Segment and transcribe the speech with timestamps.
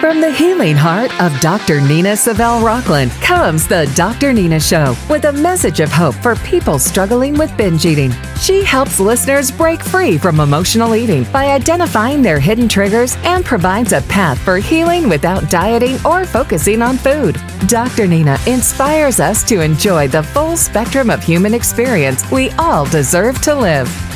[0.00, 1.78] From the healing heart of Dr.
[1.82, 4.32] Nina Savelle Rocklin comes the Dr.
[4.32, 8.10] Nina Show with a message of hope for people struggling with binge eating.
[8.40, 13.92] She helps listeners break free from emotional eating by identifying their hidden triggers and provides
[13.92, 17.38] a path for healing without dieting or focusing on food.
[17.66, 18.06] Dr.
[18.06, 23.54] Nina inspires us to enjoy the full spectrum of human experience we all deserve to
[23.54, 24.09] live.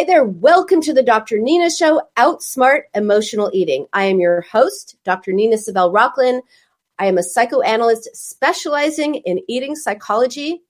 [0.00, 0.24] Hi there.
[0.24, 1.38] Welcome to the Dr.
[1.38, 3.84] Nina Show, Outsmart Emotional Eating.
[3.92, 5.34] I am your host, Dr.
[5.34, 6.40] Nina Savelle Rocklin.
[6.98, 10.62] I am a psychoanalyst specializing in eating psychology,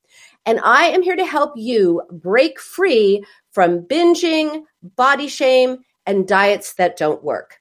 [0.45, 6.75] and I am here to help you break free from binging, body shame, and diets
[6.75, 7.61] that don't work.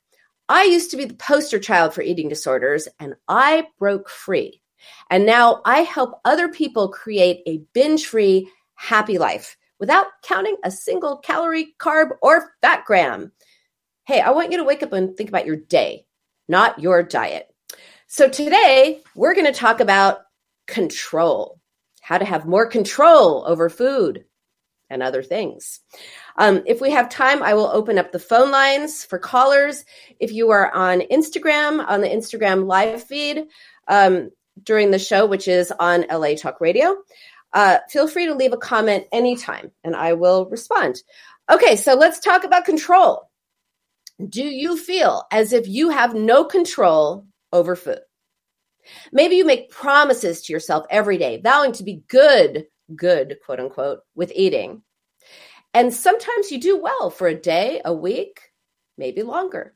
[0.49, 4.59] I used to be the poster child for eating disorders, and I broke free.
[5.11, 10.71] And now I help other people create a binge free, happy life without counting a
[10.71, 13.31] single calorie, carb, or fat gram.
[14.05, 16.05] Hey, I want you to wake up and think about your day,
[16.47, 17.47] not your diet.
[18.07, 20.19] So today we're going to talk about
[20.67, 21.59] control,
[22.01, 24.25] how to have more control over food
[24.89, 25.79] and other things.
[26.37, 29.85] Um, if we have time, I will open up the phone lines for callers.
[30.19, 33.45] If you are on Instagram, on the Instagram live feed
[33.87, 34.31] um,
[34.63, 36.95] during the show, which is on LA Talk Radio,
[37.53, 41.01] uh, feel free to leave a comment anytime and I will respond.
[41.49, 43.29] Okay, so let's talk about control.
[44.27, 48.01] Do you feel as if you have no control over food?
[49.11, 53.99] Maybe you make promises to yourself every day, vowing to be good, good, quote unquote,
[54.15, 54.83] with eating.
[55.73, 58.41] And sometimes you do well for a day, a week,
[58.97, 59.75] maybe longer.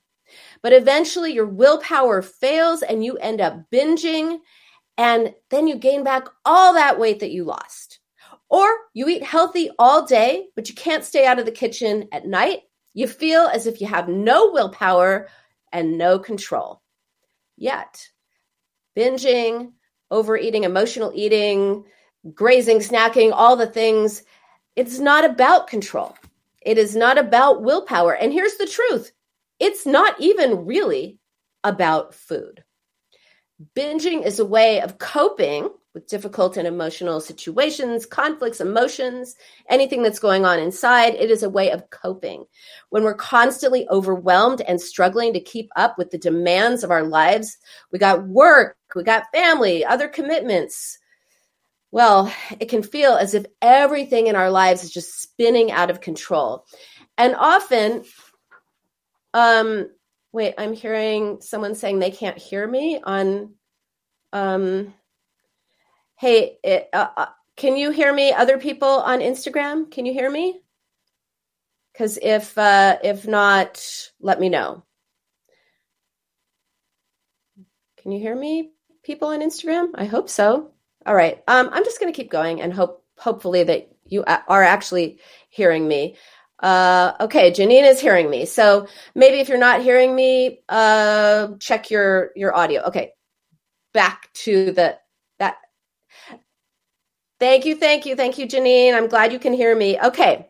[0.61, 4.39] But eventually your willpower fails and you end up binging
[4.97, 7.99] and then you gain back all that weight that you lost.
[8.49, 12.27] Or you eat healthy all day, but you can't stay out of the kitchen at
[12.27, 12.61] night.
[12.93, 15.27] You feel as if you have no willpower
[15.71, 16.81] and no control.
[17.57, 18.07] Yet,
[18.95, 19.71] binging,
[20.11, 21.85] overeating, emotional eating,
[22.33, 24.23] grazing, snacking, all the things,
[24.75, 26.15] it's not about control.
[26.61, 28.13] It is not about willpower.
[28.13, 29.11] And here's the truth
[29.59, 31.19] it's not even really
[31.63, 32.63] about food.
[33.75, 39.35] Binging is a way of coping with difficult and emotional situations, conflicts, emotions,
[39.69, 41.13] anything that's going on inside.
[41.13, 42.45] It is a way of coping.
[42.89, 47.57] When we're constantly overwhelmed and struggling to keep up with the demands of our lives,
[47.91, 50.97] we got work, we got family, other commitments.
[51.91, 56.01] Well, it can feel as if everything in our lives is just spinning out of
[56.01, 56.65] control.
[57.19, 58.03] And often,
[59.35, 59.91] um,
[60.33, 63.53] Wait, I'm hearing someone saying they can't hear me on.
[64.33, 64.95] Um,
[66.17, 68.33] hey, it, uh, uh, can you hear me?
[68.33, 70.59] Other people on Instagram, can you hear me?
[71.93, 74.83] Because if uh, if not, let me know.
[78.01, 78.71] Can you hear me,
[79.03, 79.89] people on Instagram?
[79.93, 80.71] I hope so.
[81.05, 81.43] All right.
[81.47, 85.19] Um, I'm just going to keep going and hope hopefully that you are actually
[85.49, 86.17] hearing me.
[86.63, 88.45] Uh, okay, Janine is hearing me.
[88.45, 92.83] So maybe if you're not hearing me, uh, check your your audio.
[92.83, 93.11] Okay,
[93.93, 94.97] back to the
[95.39, 95.57] that.
[97.39, 98.95] Thank you, thank you, thank you, Janine.
[98.95, 99.99] I'm glad you can hear me.
[99.99, 100.49] Okay,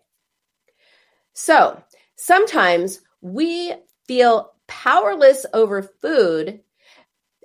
[1.33, 1.83] so
[2.15, 3.73] sometimes we
[4.07, 6.59] feel powerless over food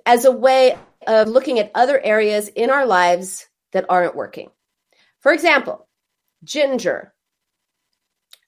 [0.05, 4.51] as a way of looking at other areas in our lives that aren't working.
[5.21, 5.87] For example,
[6.43, 7.13] Ginger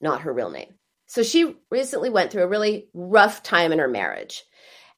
[0.01, 0.73] not her real name.
[1.07, 4.43] So she recently went through a really rough time in her marriage.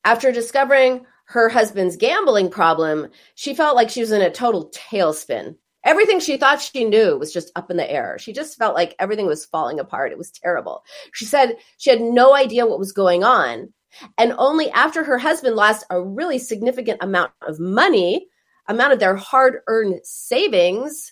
[0.05, 5.55] After discovering her husband's gambling problem, she felt like she was in a total tailspin.
[5.83, 8.17] Everything she thought she knew was just up in the air.
[8.19, 10.11] She just felt like everything was falling apart.
[10.11, 10.83] It was terrible.
[11.13, 13.73] She said she had no idea what was going on.
[14.17, 18.27] And only after her husband lost a really significant amount of money,
[18.67, 21.11] amount of their hard earned savings,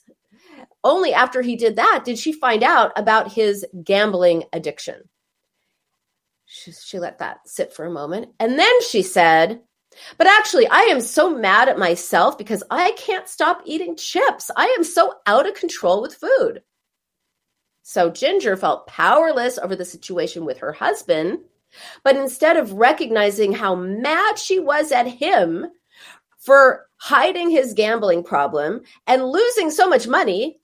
[0.84, 5.10] only after he did that did she find out about his gambling addiction.
[6.46, 8.34] She, she let that sit for a moment.
[8.40, 9.62] And then she said,
[10.18, 14.52] But actually, I am so mad at myself because I can't stop eating chips.
[14.56, 16.62] I am so out of control with food.
[17.84, 21.40] So Ginger felt powerless over the situation with her husband.
[22.04, 25.68] But instead of recognizing how mad she was at him
[26.38, 30.61] for hiding his gambling problem and losing so much money,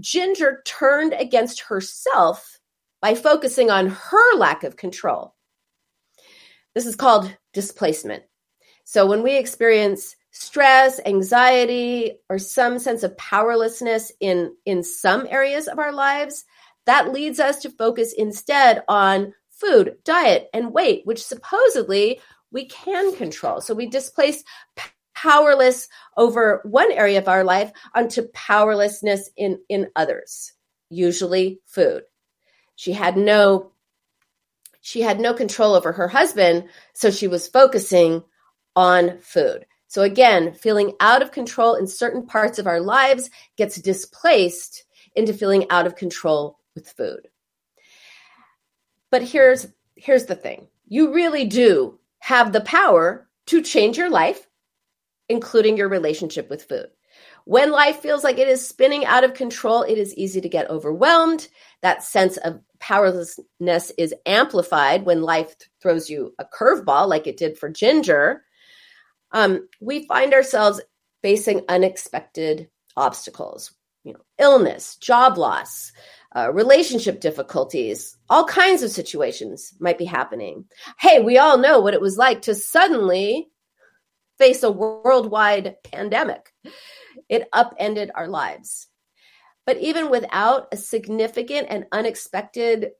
[0.00, 2.58] Ginger turned against herself
[3.00, 5.34] by focusing on her lack of control.
[6.74, 8.22] This is called displacement.
[8.84, 15.68] So when we experience stress, anxiety, or some sense of powerlessness in, in some areas
[15.68, 16.44] of our lives,
[16.86, 23.14] that leads us to focus instead on food, diet, and weight, which supposedly we can
[23.16, 23.60] control.
[23.60, 24.44] So we displace
[25.22, 30.52] powerless over one area of our life onto powerlessness in, in others,
[30.90, 32.02] usually food.
[32.76, 33.72] She had no
[34.80, 38.22] she had no control over her husband, so she was focusing
[38.74, 39.66] on food.
[39.88, 45.34] So again, feeling out of control in certain parts of our lives gets displaced into
[45.34, 47.28] feeling out of control with food.
[49.10, 49.66] But here's
[49.96, 50.68] here's the thing.
[50.86, 54.47] You really do have the power to change your life,
[55.28, 56.88] including your relationship with food.
[57.44, 60.70] When life feels like it is spinning out of control, it is easy to get
[60.70, 61.48] overwhelmed.
[61.82, 67.58] That sense of powerlessness is amplified when life throws you a curveball, like it did
[67.58, 68.42] for Ginger.
[69.32, 70.80] Um, we find ourselves
[71.22, 73.72] facing unexpected obstacles,
[74.04, 75.92] you know, illness, job loss,
[76.36, 80.66] uh, relationship difficulties, all kinds of situations might be happening.
[80.98, 83.48] Hey, we all know what it was like to suddenly
[84.38, 86.52] face a worldwide pandemic.
[87.28, 88.88] It upended our lives.
[89.66, 92.92] But even without a significant and unexpected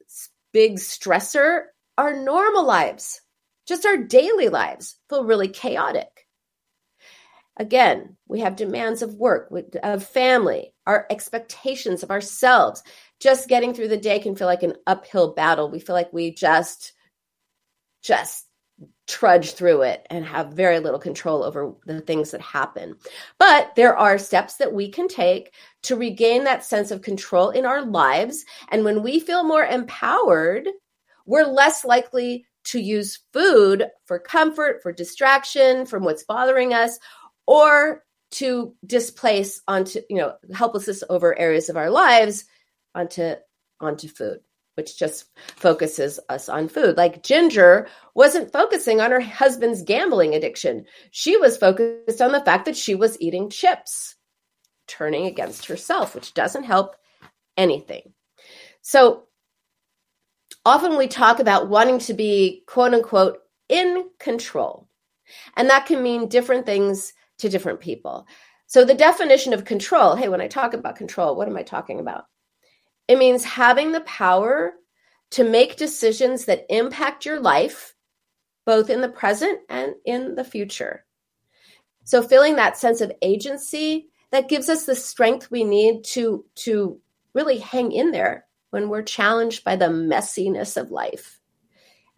[0.52, 1.62] big stressor,
[1.96, 3.22] our normal lives,
[3.66, 6.26] just our daily lives, feel really chaotic.
[7.56, 9.50] Again, we have demands of work,
[9.82, 12.82] of family, our expectations of ourselves.
[13.18, 15.70] Just getting through the day can feel like an uphill battle.
[15.70, 16.92] We feel like we just,
[18.02, 18.46] just
[19.08, 22.94] trudge through it and have very little control over the things that happen.
[23.38, 27.64] But there are steps that we can take to regain that sense of control in
[27.64, 28.44] our lives.
[28.68, 30.68] And when we feel more empowered,
[31.24, 36.98] we're less likely to use food for comfort, for distraction from what's bothering us,
[37.46, 42.44] or to displace onto you know helplessness over areas of our lives
[42.94, 43.34] onto
[43.80, 44.40] onto food
[44.78, 50.86] which just focuses us on food like ginger wasn't focusing on her husband's gambling addiction
[51.10, 54.16] she was focused on the fact that she was eating chips
[54.86, 56.96] turning against herself which doesn't help
[57.58, 58.14] anything
[58.80, 59.24] so
[60.64, 64.88] often we talk about wanting to be quote unquote in control
[65.56, 68.26] and that can mean different things to different people.
[68.66, 72.00] So the definition of control, hey, when I talk about control, what am I talking
[72.00, 72.24] about?
[73.08, 74.74] It means having the power
[75.30, 77.94] to make decisions that impact your life,
[78.64, 81.04] both in the present and in the future.
[82.04, 87.00] So feeling that sense of agency that gives us the strength we need to to
[87.34, 91.40] really hang in there when we're challenged by the messiness of life.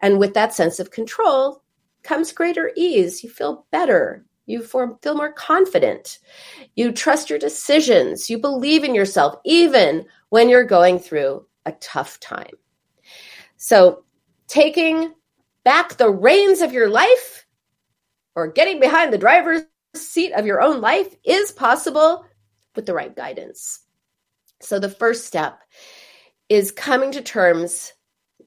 [0.01, 1.63] And with that sense of control
[2.03, 3.23] comes greater ease.
[3.23, 4.25] You feel better.
[4.51, 6.19] You form, feel more confident.
[6.75, 8.29] You trust your decisions.
[8.29, 12.53] You believe in yourself, even when you're going through a tough time.
[13.57, 14.03] So,
[14.47, 15.13] taking
[15.63, 17.45] back the reins of your life
[18.35, 19.63] or getting behind the driver's
[19.95, 22.25] seat of your own life is possible
[22.75, 23.81] with the right guidance.
[24.61, 25.61] So, the first step
[26.49, 27.93] is coming to terms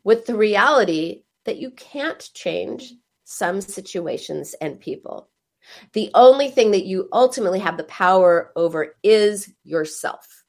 [0.05, 2.93] with the reality that you can't change
[3.25, 5.29] some situations and people.
[5.93, 10.45] The only thing that you ultimately have the power over is yourself.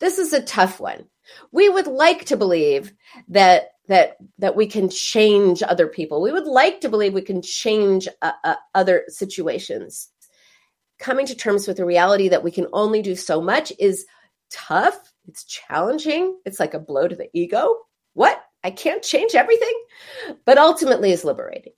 [0.00, 1.06] This is a tough one.
[1.52, 2.92] We would like to believe
[3.28, 6.22] that that that we can change other people.
[6.22, 10.08] We would like to believe we can change uh, uh, other situations.
[10.98, 14.06] Coming to terms with the reality that we can only do so much is
[14.50, 15.12] tough.
[15.26, 16.38] It's challenging.
[16.44, 17.76] It's like a blow to the ego.
[18.14, 18.42] What?
[18.62, 19.72] I can't change everything,
[20.44, 21.72] but ultimately is liberating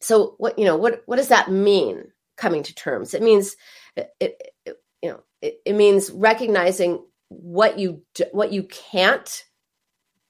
[0.00, 2.04] so what you know what what does that mean
[2.36, 3.14] coming to terms?
[3.14, 3.56] It means
[3.96, 9.44] it, it, you know it, it, means recognizing what you do, what you can't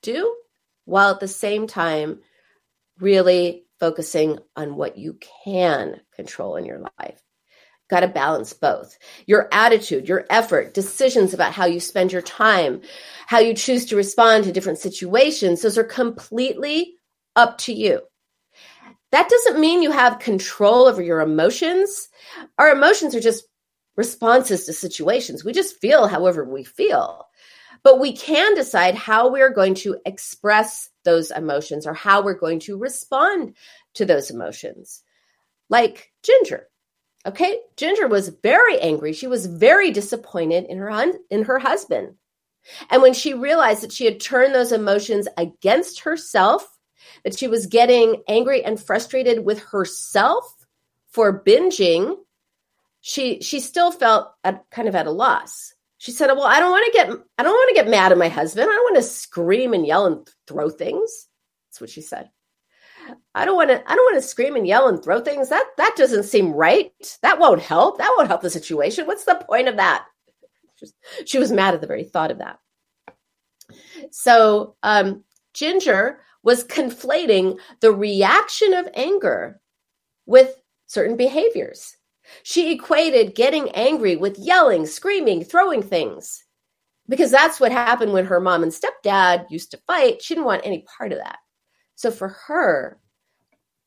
[0.02, 0.34] do
[0.84, 2.20] while at the same time
[2.98, 7.20] really focusing on what you can control in your life.
[7.90, 8.96] Got to balance both.
[9.26, 12.80] Your attitude your effort decisions about how you spend your time
[13.26, 16.94] how you choose to respond to different situations those are completely
[17.34, 18.00] up to you
[19.16, 22.10] that doesn't mean you have control over your emotions.
[22.58, 23.44] Our emotions are just
[23.96, 25.42] responses to situations.
[25.42, 27.26] We just feel however we feel.
[27.82, 32.60] But we can decide how we're going to express those emotions or how we're going
[32.60, 33.56] to respond
[33.94, 35.02] to those emotions.
[35.70, 36.68] Like Ginger.
[37.24, 37.58] Okay?
[37.78, 39.14] Ginger was very angry.
[39.14, 42.16] She was very disappointed in her in her husband.
[42.90, 46.75] And when she realized that she had turned those emotions against herself
[47.24, 50.66] that she was getting angry and frustrated with herself
[51.08, 52.16] for binging,
[53.00, 55.72] she she still felt at, kind of at a loss.
[55.98, 58.18] she said, "Well, I don't want to get I don't want to get mad at
[58.18, 58.68] my husband.
[58.68, 61.28] I don't want to scream and yell and throw things."
[61.68, 62.30] That's what she said.
[63.34, 65.48] I don't want to I don't want to scream and yell and throw things.
[65.48, 66.92] That that doesn't seem right.
[67.22, 67.98] That won't help.
[67.98, 69.06] That won't help the situation.
[69.06, 70.06] What's the point of that?
[71.24, 72.58] She was mad at the very thought of that.
[74.10, 79.60] So, um, Ginger was conflating the reaction of anger
[80.26, 80.54] with
[80.86, 81.96] certain behaviors.
[82.44, 86.44] She equated getting angry with yelling, screaming, throwing things.
[87.08, 90.22] Because that's what happened when her mom and stepdad used to fight.
[90.22, 91.38] She didn't want any part of that.
[91.96, 93.00] So for her,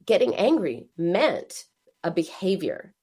[0.06, 1.64] getting angry meant
[2.04, 2.94] a behavior.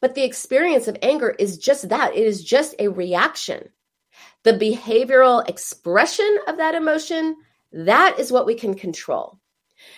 [0.00, 3.70] But the experience of anger is just that it is just a reaction.
[4.44, 7.36] The behavioral expression of that emotion,
[7.72, 9.38] that is what we can control.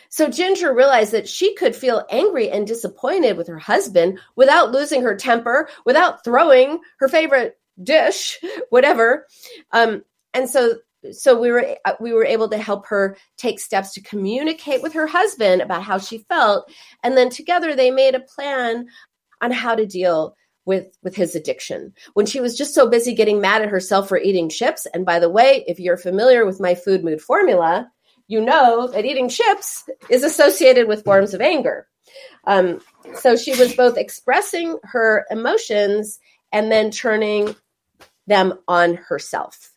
[0.09, 5.03] So Ginger realized that she could feel angry and disappointed with her husband without losing
[5.03, 8.39] her temper, without throwing her favorite dish,
[8.71, 9.27] whatever.
[9.73, 10.77] Um, and so
[11.13, 14.93] so we were uh, we were able to help her take steps to communicate with
[14.95, 16.71] her husband about how she felt
[17.03, 18.87] and then together they made a plan
[19.43, 20.35] on how to deal
[20.67, 24.19] with with his addiction when she was just so busy getting mad at herself for
[24.19, 27.91] eating chips and by the way if you're familiar with my food mood formula
[28.27, 31.89] you know that eating chips is associated with forms of anger.
[32.47, 32.81] Um,
[33.15, 36.19] so she was both expressing her emotions
[36.53, 37.55] and then turning
[38.27, 39.71] them on herself.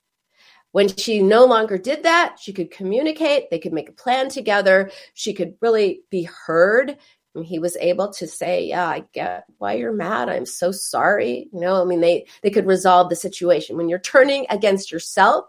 [0.72, 4.92] When she no longer did that, she could communicate, they could make a plan together,
[5.14, 6.98] she could really be heard.
[7.38, 10.28] And he was able to say, Yeah, I get why you're mad.
[10.28, 11.48] I'm so sorry.
[11.54, 13.78] You know, I mean, they they could resolve the situation.
[13.78, 15.46] When you're turning against yourself,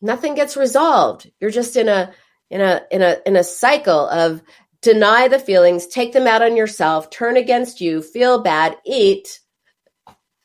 [0.00, 1.30] nothing gets resolved.
[1.40, 2.12] You're just in a
[2.50, 4.42] in a in a in a cycle of
[4.80, 9.40] deny the feelings, take them out on yourself, turn against you, feel bad, eat,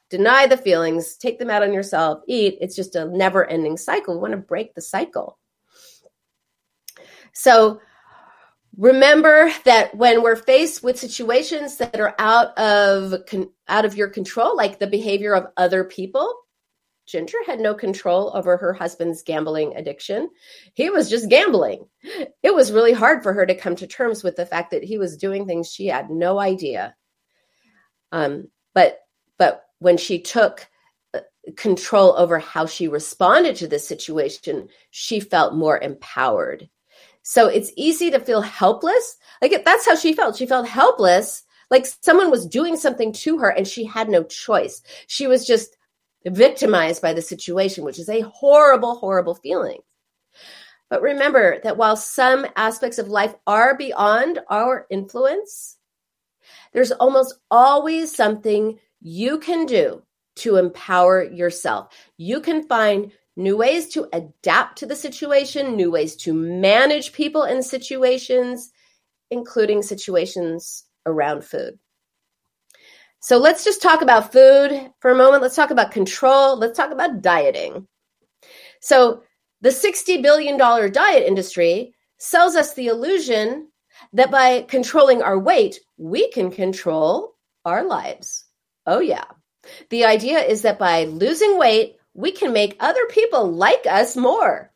[0.09, 2.57] deny the feelings, take them out on yourself, eat.
[2.59, 4.15] It's just a never-ending cycle.
[4.15, 5.37] We want to break the cycle.
[7.33, 7.79] So
[8.77, 13.13] remember that when we're faced with situations that are out of
[13.67, 16.33] out of your control like the behavior of other people
[17.05, 20.29] Ginger had no control over her husband's gambling addiction.
[20.73, 21.87] He was just gambling.
[22.41, 24.97] It was really hard for her to come to terms with the fact that he
[24.97, 26.95] was doing things she had no idea.
[28.11, 28.99] Um, but
[29.37, 30.67] but when she took
[31.13, 31.19] uh,
[31.57, 36.69] control over how she responded to this situation, she felt more empowered.
[37.23, 39.17] So it's easy to feel helpless.
[39.41, 40.35] Like that's how she felt.
[40.35, 44.81] She felt helpless, like someone was doing something to her and she had no choice.
[45.07, 45.75] She was just
[46.25, 49.79] victimized by the situation, which is a horrible, horrible feeling.
[50.89, 55.77] But remember that while some aspects of life are beyond our influence,
[56.73, 60.03] there's almost always something you can do
[60.35, 61.93] to empower yourself.
[62.17, 67.43] You can find new ways to adapt to the situation, new ways to manage people
[67.43, 68.71] in situations,
[69.31, 71.79] including situations around food.
[73.19, 75.41] So let's just talk about food for a moment.
[75.41, 76.57] Let's talk about control.
[76.57, 77.87] Let's talk about dieting.
[78.81, 79.23] So,
[79.61, 83.69] the $60 billion diet industry sells us the illusion
[84.11, 88.43] that by controlling our weight, we can control our lives.
[88.85, 89.23] Oh, yeah.
[89.89, 94.71] The idea is that by losing weight, we can make other people like us more.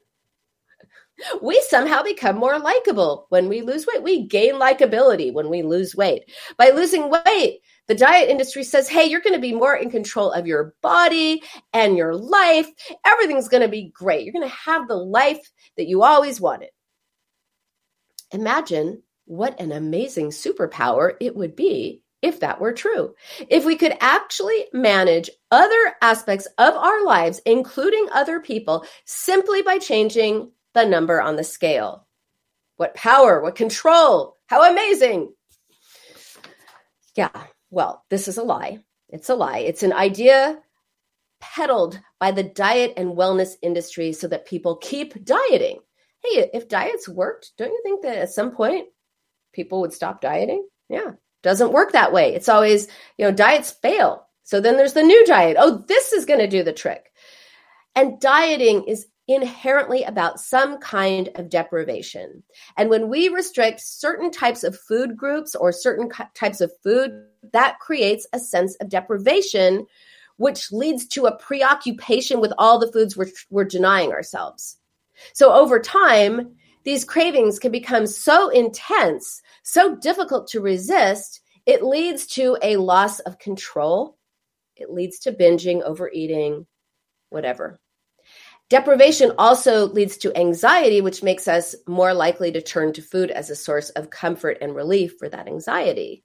[1.41, 4.03] We somehow become more likable when we lose weight.
[4.03, 6.31] We gain likability when we lose weight.
[6.57, 10.31] By losing weight, the diet industry says, hey, you're going to be more in control
[10.31, 11.41] of your body
[11.73, 12.67] and your life.
[13.05, 14.25] Everything's going to be great.
[14.25, 15.39] You're going to have the life
[15.75, 16.69] that you always wanted.
[18.31, 23.15] Imagine what an amazing superpower it would be if that were true.
[23.49, 29.77] If we could actually manage other aspects of our lives, including other people, simply by
[29.77, 32.05] changing the number on the scale.
[32.75, 35.33] What power, what control, how amazing.
[37.15, 37.31] Yeah,
[37.71, 38.79] well, this is a lie.
[39.09, 39.59] It's a lie.
[39.59, 40.59] It's an idea
[41.39, 45.79] peddled by the diet and wellness industry so that people keep dieting.
[46.23, 48.87] Hey, if diets worked, don't you think that at some point
[49.53, 50.67] people would stop dieting?
[50.89, 51.11] Yeah,
[51.43, 52.33] doesn't work that way.
[52.33, 54.27] It's always, you know, diets fail.
[54.43, 55.57] So then there's the new diet.
[55.59, 57.11] Oh, this is going to do the trick.
[57.95, 62.43] And dieting is inherently about some kind of deprivation.
[62.77, 67.79] And when we restrict certain types of food groups or certain types of food, that
[67.79, 69.85] creates a sense of deprivation,
[70.37, 74.77] which leads to a preoccupation with all the foods we're, we're denying ourselves.
[75.33, 76.55] So over time,
[76.87, 83.19] these cravings can become so intense, so difficult to resist, it leads to a loss
[83.19, 84.17] of control
[84.77, 86.65] It leads to binging, overeating,
[87.29, 87.81] whatever.
[88.69, 93.49] Deprivation also leads to anxiety, which makes us more likely to turn to food as
[93.49, 96.23] a source of comfort and relief for that anxiety.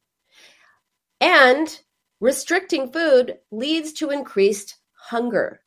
[1.20, 1.76] And
[2.20, 5.60] restricting food leads to increased hunger.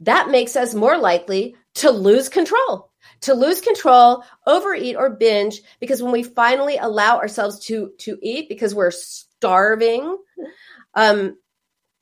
[0.00, 2.90] That makes us more likely to lose control,
[3.22, 8.48] to lose control, overeat or binge, because when we finally allow ourselves to, to eat
[8.48, 10.16] because we're starving,
[10.94, 11.36] um,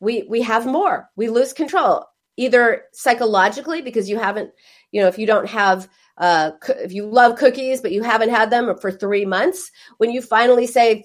[0.01, 2.07] we, we have more, we lose control
[2.37, 4.51] either psychologically because you haven't
[4.91, 8.51] you know if you don't have uh if you love cookies but you haven't had
[8.51, 11.05] them for three months when you finally say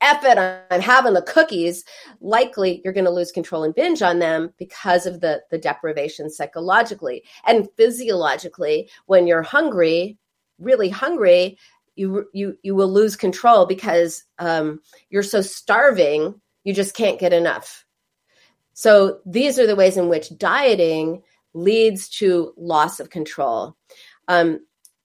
[0.00, 1.84] F it, I'm having the cookies,
[2.20, 6.30] likely you're going to lose control and binge on them because of the, the deprivation
[6.30, 7.24] psychologically.
[7.46, 10.16] And physiologically, when you're hungry,
[10.58, 11.58] really hungry,
[11.96, 17.32] you, you, you will lose control because um, you're so starving, you just can't get
[17.32, 17.84] enough.
[18.74, 21.22] So these are the ways in which dieting
[21.54, 23.76] leads to loss of control.
[24.28, 24.60] Um,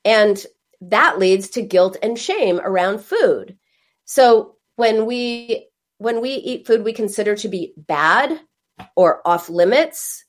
[0.06, 0.46] and
[0.82, 3.58] that leads to guilt and shame around food.
[4.06, 8.40] So when we when we eat food we consider to be bad
[8.96, 10.26] or off limits,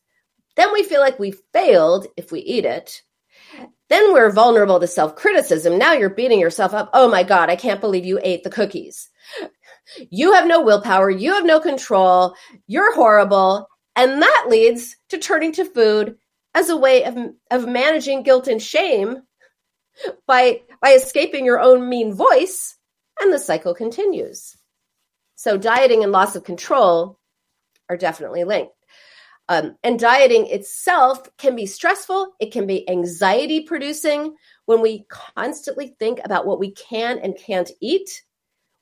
[0.57, 3.03] then we feel like we failed if we eat it.
[3.89, 5.79] Then we're vulnerable to self criticism.
[5.79, 6.91] Now you're beating yourself up.
[6.93, 9.11] Oh my God, I can't believe you ate the cookies.
[10.11, 11.11] You have no willpower.
[11.11, 12.35] You have no control.
[12.67, 13.69] You're horrible.
[13.97, 16.17] And that leads to turning to food
[16.55, 17.17] as a way of,
[17.51, 19.23] of managing guilt and shame
[20.27, 22.77] by, by escaping your own mean voice.
[23.21, 24.57] And the cycle continues.
[25.37, 27.19] So, dieting and loss of control
[27.89, 28.73] are definitely linked.
[29.49, 34.35] Um, and dieting itself can be stressful, it can be anxiety producing.
[34.65, 38.23] When we constantly think about what we can and can't eat,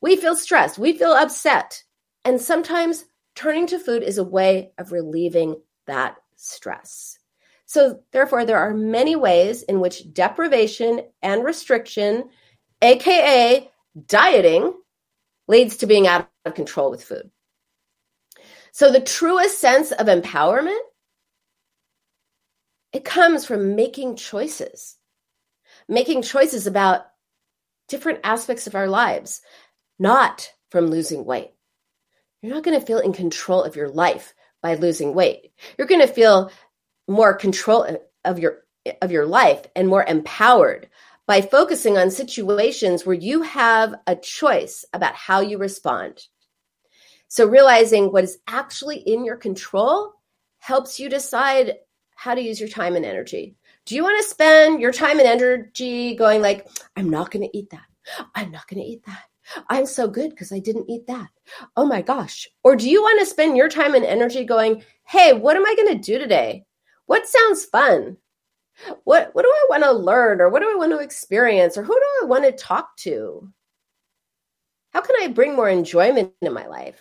[0.00, 1.82] we feel stressed, we feel upset.
[2.24, 7.18] And sometimes turning to food is a way of relieving that stress.
[7.66, 12.28] So, therefore, there are many ways in which deprivation and restriction,
[12.82, 13.71] AKA
[14.06, 14.74] dieting,
[15.48, 17.30] leads to being out of control with food.
[18.72, 20.78] So, the truest sense of empowerment
[22.92, 24.96] it comes from making choices,
[25.88, 27.06] making choices about
[27.88, 29.40] different aspects of our lives,
[29.98, 31.52] not from losing weight.
[32.42, 35.52] You're not going to feel in control of your life by losing weight.
[35.78, 36.50] You're going to feel
[37.08, 37.86] more control
[38.24, 38.58] of your
[39.00, 40.88] of your life and more empowered
[41.32, 46.26] by focusing on situations where you have a choice about how you respond.
[47.28, 50.12] So realizing what is actually in your control
[50.58, 51.76] helps you decide
[52.16, 53.56] how to use your time and energy.
[53.86, 57.56] Do you want to spend your time and energy going like I'm not going to
[57.56, 57.86] eat that.
[58.34, 59.24] I'm not going to eat that.
[59.70, 61.30] I'm so good because I didn't eat that.
[61.78, 62.46] Oh my gosh.
[62.62, 65.74] Or do you want to spend your time and energy going, hey, what am I
[65.76, 66.66] going to do today?
[67.06, 68.18] What sounds fun?
[69.04, 70.40] What, what do I want to learn?
[70.40, 71.76] Or what do I want to experience?
[71.76, 73.52] Or who do I want to talk to?
[74.92, 77.00] How can I bring more enjoyment in my life?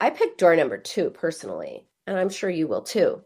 [0.00, 3.22] I picked door number two personally, and I'm sure you will too.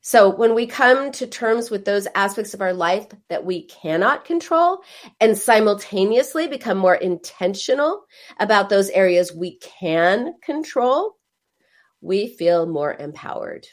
[0.00, 4.26] So when we come to terms with those aspects of our life that we cannot
[4.26, 4.82] control
[5.18, 8.04] and simultaneously become more intentional
[8.38, 11.16] about those areas we can control,
[12.02, 13.66] we feel more empowered.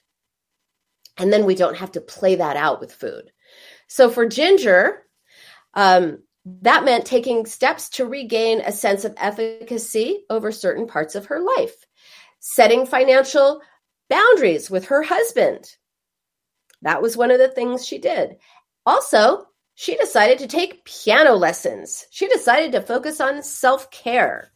[1.22, 3.32] And then we don't have to play that out with food.
[3.88, 5.04] So for Ginger,
[5.76, 11.28] um, that meant taking steps to regain a sense of efficacy over certain parts of
[11.28, 11.86] her life,
[12.40, 13.62] setting financial
[14.10, 15.76] boundaries with her husband,
[16.82, 18.38] that was one of the things she did.
[18.88, 22.08] Also, she decided to take piano lessons.
[22.10, 24.52] She decided to focus on self care.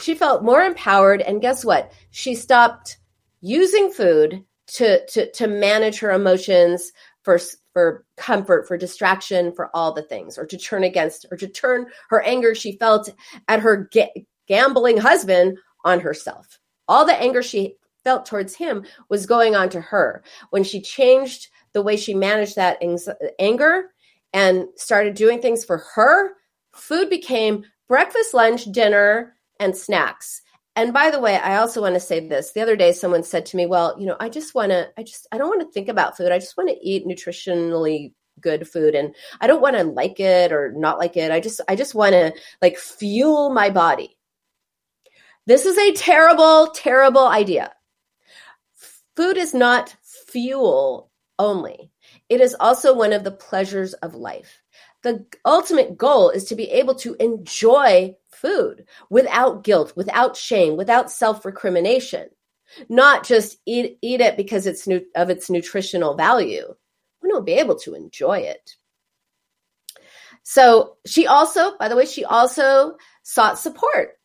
[0.00, 1.20] She felt more empowered.
[1.20, 1.92] And guess what?
[2.10, 2.98] She stopped
[3.40, 4.44] using food
[4.74, 7.38] to, to, to manage her emotions for,
[7.72, 11.86] for comfort, for distraction, for all the things, or to turn against, or to turn
[12.08, 13.10] her anger she felt
[13.48, 16.58] at her ga- gambling husband on herself.
[16.88, 20.22] All the anger she felt towards him was going on to her.
[20.50, 22.82] When she changed the way she managed that
[23.38, 23.90] anger
[24.32, 26.32] and started doing things for her,
[26.72, 30.42] food became breakfast, lunch, dinner, and snacks.
[30.76, 32.52] And by the way, I also want to say this.
[32.52, 35.02] The other day, someone said to me, Well, you know, I just want to, I
[35.02, 36.32] just, I don't want to think about food.
[36.32, 40.52] I just want to eat nutritionally good food and I don't want to like it
[40.52, 41.30] or not like it.
[41.30, 44.16] I just, I just want to like fuel my body.
[45.46, 47.72] This is a terrible, terrible idea.
[49.16, 51.90] Food is not fuel only.
[52.28, 54.59] It is also one of the pleasures of life.
[55.02, 61.10] The ultimate goal is to be able to enjoy food without guilt, without shame, without
[61.10, 62.28] self recrimination,
[62.88, 66.74] not just eat, eat it because it's nu- of its nutritional value.
[67.22, 68.76] We don't be able to enjoy it.
[70.42, 74.16] So she also, by the way, she also sought support.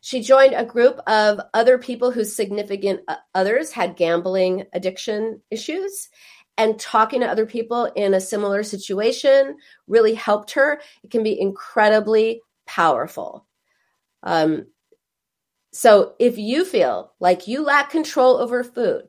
[0.00, 6.08] She joined a group of other people whose significant uh, others had gambling addiction issues
[6.56, 10.80] and talking to other people in a similar situation really helped her.
[11.02, 13.46] It can be incredibly powerful.
[14.22, 14.66] Um,
[15.72, 19.08] so if you feel like you lack control over food,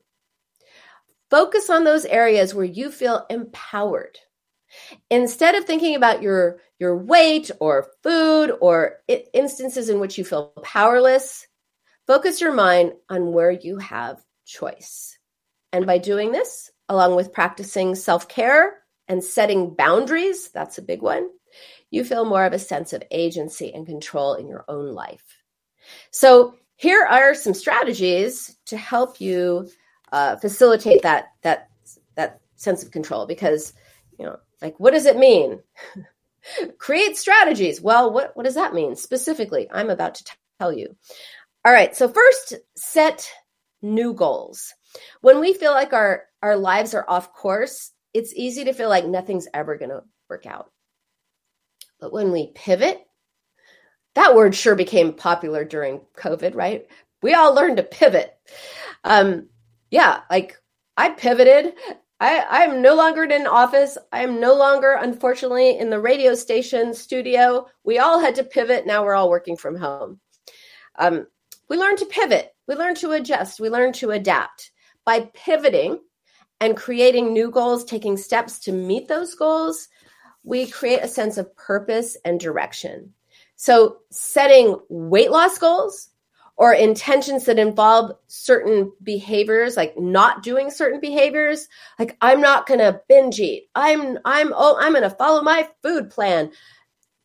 [1.29, 4.17] focus on those areas where you feel empowered.
[5.09, 8.97] Instead of thinking about your your weight or food or
[9.33, 11.47] instances in which you feel powerless,
[12.07, 15.17] focus your mind on where you have choice.
[15.71, 21.01] And by doing this, along with practicing self care and setting boundaries, that's a big
[21.01, 21.29] one,
[21.91, 25.23] you feel more of a sense of agency and control in your own life.
[26.11, 29.69] So, here are some strategies to help you
[30.11, 31.69] uh, facilitate that that
[32.15, 33.25] that sense of control.
[33.25, 33.73] Because
[34.17, 35.59] you know, like, what does it mean?
[36.77, 37.81] Create strategies.
[37.81, 39.67] Well, what what does that mean specifically?
[39.71, 40.95] I'm about to tell you.
[41.63, 41.95] All right.
[41.95, 43.29] So first, set
[43.81, 44.73] new goals.
[45.21, 49.05] When we feel like our our lives are off course, it's easy to feel like
[49.05, 50.71] nothing's ever going to work out.
[51.99, 53.01] But when we pivot,
[54.15, 56.87] that word sure became popular during COVID, right?
[57.21, 58.33] We all learned to pivot.
[59.03, 59.49] Um,
[59.91, 60.57] yeah, like
[60.97, 61.73] I pivoted.
[62.19, 63.97] I, I'm no longer in an office.
[64.11, 67.67] I'm no longer, unfortunately, in the radio station studio.
[67.83, 68.85] We all had to pivot.
[68.85, 70.19] Now we're all working from home.
[70.97, 71.27] Um,
[71.67, 72.53] we learned to pivot.
[72.67, 73.59] We learned to adjust.
[73.59, 74.71] We learned to adapt.
[75.05, 75.99] By pivoting,
[76.61, 79.87] and creating new goals, taking steps to meet those goals,
[80.43, 83.13] we create a sense of purpose and direction.
[83.55, 86.09] So, setting weight loss goals
[86.57, 91.67] or intentions that involve certain behaviors like not doing certain behaviors
[91.99, 93.67] like i'm not going to binge eat.
[93.75, 96.51] I'm i'm oh i'm going to follow my food plan.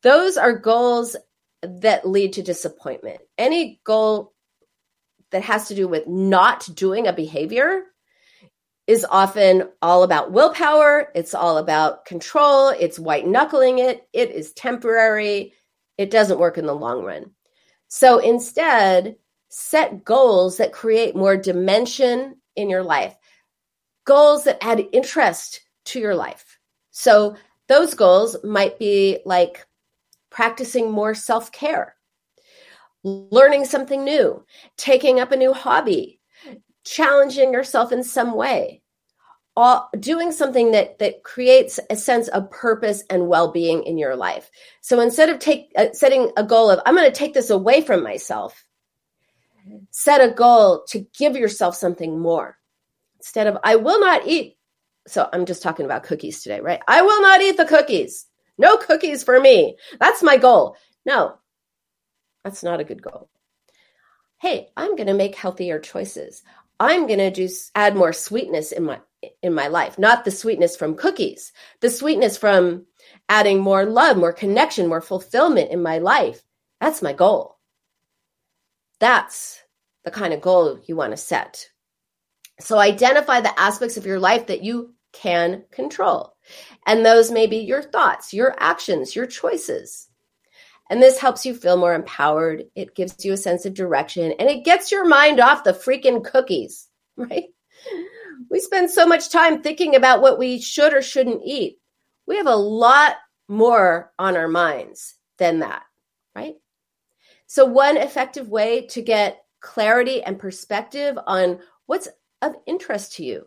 [0.03, 1.15] Those are goals
[1.63, 3.21] that lead to disappointment.
[3.39, 4.33] Any goal
[5.31, 7.85] that has to do with not doing a behavior
[8.87, 11.13] is often all about willpower.
[11.15, 12.71] It's all about control.
[12.71, 14.09] It's white knuckling it.
[14.13, 15.55] It is temporary.
[15.97, 17.31] It doesn't work in the long run.
[17.87, 19.17] So instead,
[19.49, 23.17] set goals that create more dimension in your life,
[24.05, 26.59] goals that add interest to your life.
[26.91, 27.37] So
[27.69, 29.67] those goals might be like
[30.31, 31.95] practicing more self care,
[33.03, 34.45] learning something new,
[34.77, 36.21] taking up a new hobby,
[36.85, 38.83] challenging yourself in some way
[39.57, 44.51] all, doing something that that creates a sense of purpose and well-being in your life.
[44.81, 47.81] So instead of take uh, setting a goal of i'm going to take this away
[47.83, 48.65] from myself
[49.91, 52.57] set a goal to give yourself something more.
[53.19, 54.57] Instead of i will not eat
[55.07, 56.81] so i'm just talking about cookies today right?
[56.89, 58.27] I will not eat the cookies.
[58.57, 59.77] No cookies for me.
[59.99, 60.77] That's my goal.
[61.05, 61.40] No
[62.45, 63.29] that's not a good goal
[64.39, 66.43] hey i'm going to make healthier choices
[66.81, 69.01] I'm going to just add more sweetness in my
[69.43, 72.87] in my life, not the sweetness from cookies, the sweetness from
[73.29, 76.43] adding more love, more connection, more fulfillment in my life.
[76.81, 77.59] That's my goal.
[78.99, 79.61] That's
[80.05, 81.69] the kind of goal you want to set.
[82.61, 86.35] So identify the aspects of your life that you can control.
[86.87, 90.09] And those may be your thoughts, your actions, your choices.
[90.91, 92.65] And this helps you feel more empowered.
[92.75, 96.25] It gives you a sense of direction and it gets your mind off the freaking
[96.25, 97.45] cookies, right?
[98.51, 101.79] We spend so much time thinking about what we should or shouldn't eat.
[102.27, 103.15] We have a lot
[103.49, 105.83] more on our minds than that,
[106.35, 106.57] right?
[107.47, 112.09] So, one effective way to get clarity and perspective on what's
[112.43, 113.47] of interest to you.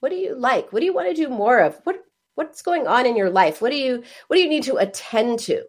[0.00, 0.72] What do you like?
[0.72, 1.78] What do you want to do more of?
[1.84, 1.96] What
[2.34, 3.60] what's going on in your life?
[3.60, 5.64] What do you what do you need to attend to?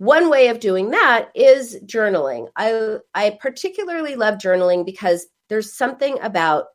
[0.00, 2.48] One way of doing that is journaling.
[2.56, 6.68] I I particularly love journaling because there's something about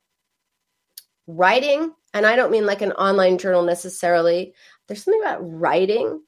[1.26, 4.54] writing, and I don't mean like an online journal necessarily.
[4.88, 6.22] There's something about writing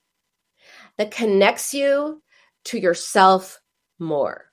[0.97, 2.23] that connects you
[2.65, 3.61] to yourself
[3.99, 4.45] more.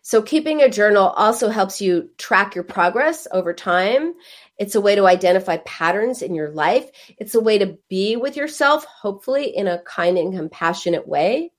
[0.00, 4.14] So, keeping a journal also helps you track your progress over time.
[4.56, 6.88] It's a way to identify patterns in your life.
[7.18, 11.50] It's a way to be with yourself, hopefully in a kind and compassionate way.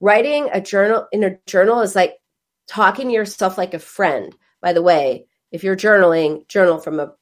[0.00, 2.14] Writing a journal in a journal is like
[2.68, 4.34] talking to yourself like a friend.
[4.60, 7.12] By the way, if you're journaling, journal from a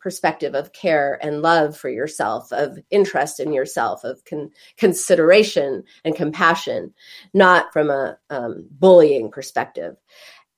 [0.00, 6.16] perspective of care and love for yourself, of interest in yourself, of con- consideration and
[6.16, 6.92] compassion,
[7.32, 9.96] not from a um, bullying perspective.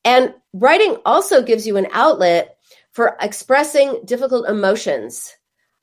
[0.04, 2.56] And writing also gives you an outlet
[2.92, 5.34] for expressing difficult emotions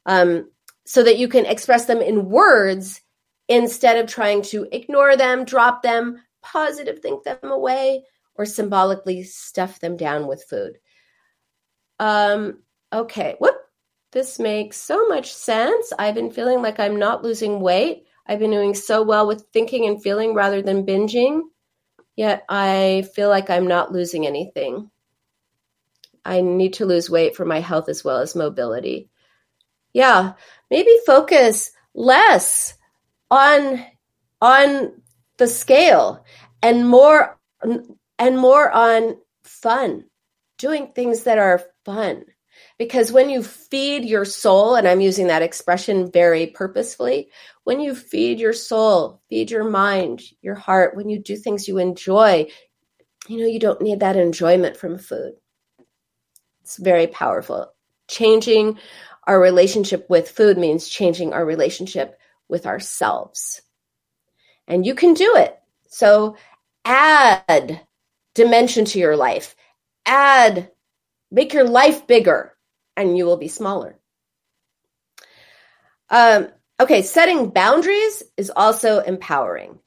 [0.05, 0.49] um,
[0.85, 3.01] so that you can express them in words
[3.53, 8.03] instead of trying to ignore them, drop them, positive think them away,
[8.35, 10.79] or symbolically stuff them down with food.
[11.99, 13.55] Um, okay, whoop.
[14.11, 15.93] This makes so much sense.
[15.97, 18.05] I've been feeling like I'm not losing weight.
[18.27, 21.41] I've been doing so well with thinking and feeling rather than binging,
[22.15, 24.89] yet I feel like I'm not losing anything.
[26.25, 29.09] I need to lose weight for my health as well as mobility.
[29.93, 30.33] Yeah,
[30.71, 32.75] maybe focus less
[33.29, 33.83] on
[34.41, 35.01] on
[35.37, 36.25] the scale
[36.61, 37.39] and more
[38.19, 40.05] and more on fun
[40.57, 42.25] doing things that are fun.
[42.77, 47.29] Because when you feed your soul and i'm using that expression very purposefully
[47.63, 51.77] when you feed your soul feed your mind your heart when you do things you
[51.77, 52.47] enjoy
[53.27, 55.33] you know you don't need that enjoyment from food.
[56.63, 57.73] It's very powerful.
[58.07, 58.77] Changing
[59.25, 62.19] our relationship with food means changing our relationship
[62.53, 63.63] with ourselves.
[64.67, 65.59] And you can do it.
[65.87, 66.37] So
[66.85, 67.81] add
[68.35, 69.55] dimension to your life.
[70.05, 70.69] Add
[71.31, 72.53] make your life bigger
[72.95, 73.97] and you will be smaller.
[76.11, 79.79] Um, okay setting boundaries is also empowering.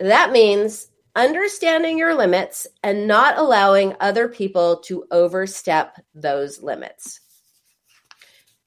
[0.00, 7.20] That means understanding your limits and not allowing other people to overstep those limits.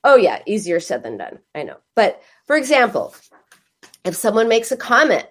[0.02, 1.40] Oh yeah easier said than done.
[1.54, 1.78] I know.
[1.94, 3.14] But for example
[4.04, 5.26] if someone makes a comment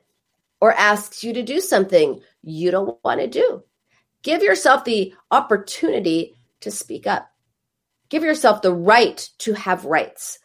[0.61, 3.63] or asks you to do something you don't want to do
[4.23, 7.29] Give yourself the opportunity to speak up.
[8.09, 10.39] Give yourself the right to have rights.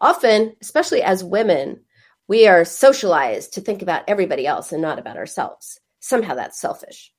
[0.00, 1.80] Often, especially as women,
[2.28, 5.80] we are socialized to think about everybody else and not about ourselves.
[6.00, 7.12] Somehow that's selfish.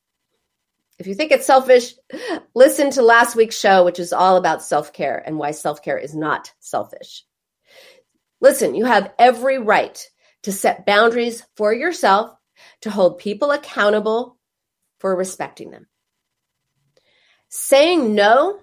[1.00, 1.96] If you think it's selfish,
[2.56, 5.98] listen to last week's show, which is all about self care and why self care
[5.98, 7.24] is not selfish.
[8.40, 10.06] Listen, you have every right
[10.44, 12.36] to set boundaries for yourself,
[12.82, 14.38] to hold people accountable
[15.00, 15.88] for respecting them.
[17.50, 18.60] Saying no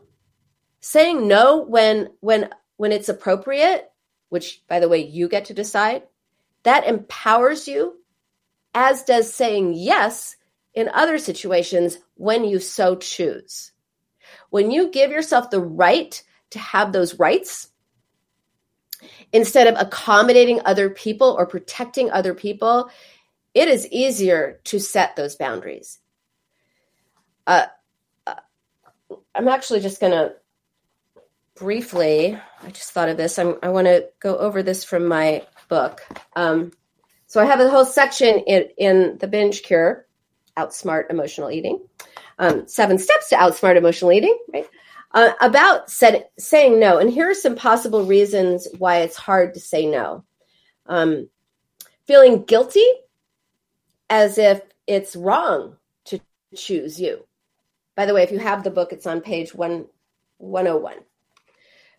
[0.81, 3.91] saying no when when when it's appropriate
[4.31, 6.03] which by the way you get to decide
[6.63, 7.97] that empowers you
[8.75, 10.37] as does saying yes
[10.75, 13.73] in other situations when you so choose.
[14.51, 17.70] When you give yourself the right to have those rights
[19.33, 22.91] instead of accommodating other people or protecting other people
[23.55, 25.99] it is easier to set those boundaries
[27.47, 27.67] uh,
[29.35, 30.35] I'm actually just going to
[31.57, 33.39] briefly, I just thought of this.
[33.39, 36.01] I'm, i want to go over this from my book.
[36.35, 36.73] Um,
[37.27, 40.07] so I have a whole section in, in the binge cure,
[40.57, 41.81] outsmart emotional eating,
[42.39, 44.69] um, seven steps to outsmart emotional eating, right?
[45.13, 46.99] Uh, about set, saying no.
[46.99, 50.25] And here are some possible reasons why it's hard to say no.
[50.87, 51.29] Um,
[52.07, 52.87] feeling guilty
[54.09, 56.21] as if it's wrong to
[56.55, 57.25] choose you.
[57.97, 59.87] By the way, if you have the book, it's on page one,
[60.39, 60.97] 101.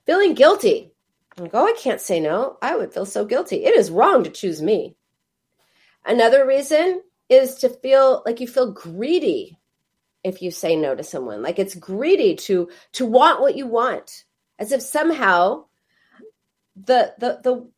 [0.06, 0.92] Feeling guilty.
[1.38, 2.58] Like, oh, I can't say no.
[2.62, 3.66] I would feel so guilty.
[3.66, 4.96] It is wrong to choose me.
[6.06, 9.58] Another reason is to feel like you feel greedy
[10.24, 11.42] if you say no to someone.
[11.42, 14.26] Like it's greedy to to want what you want,
[14.60, 15.66] as if somehow
[16.76, 17.70] the the the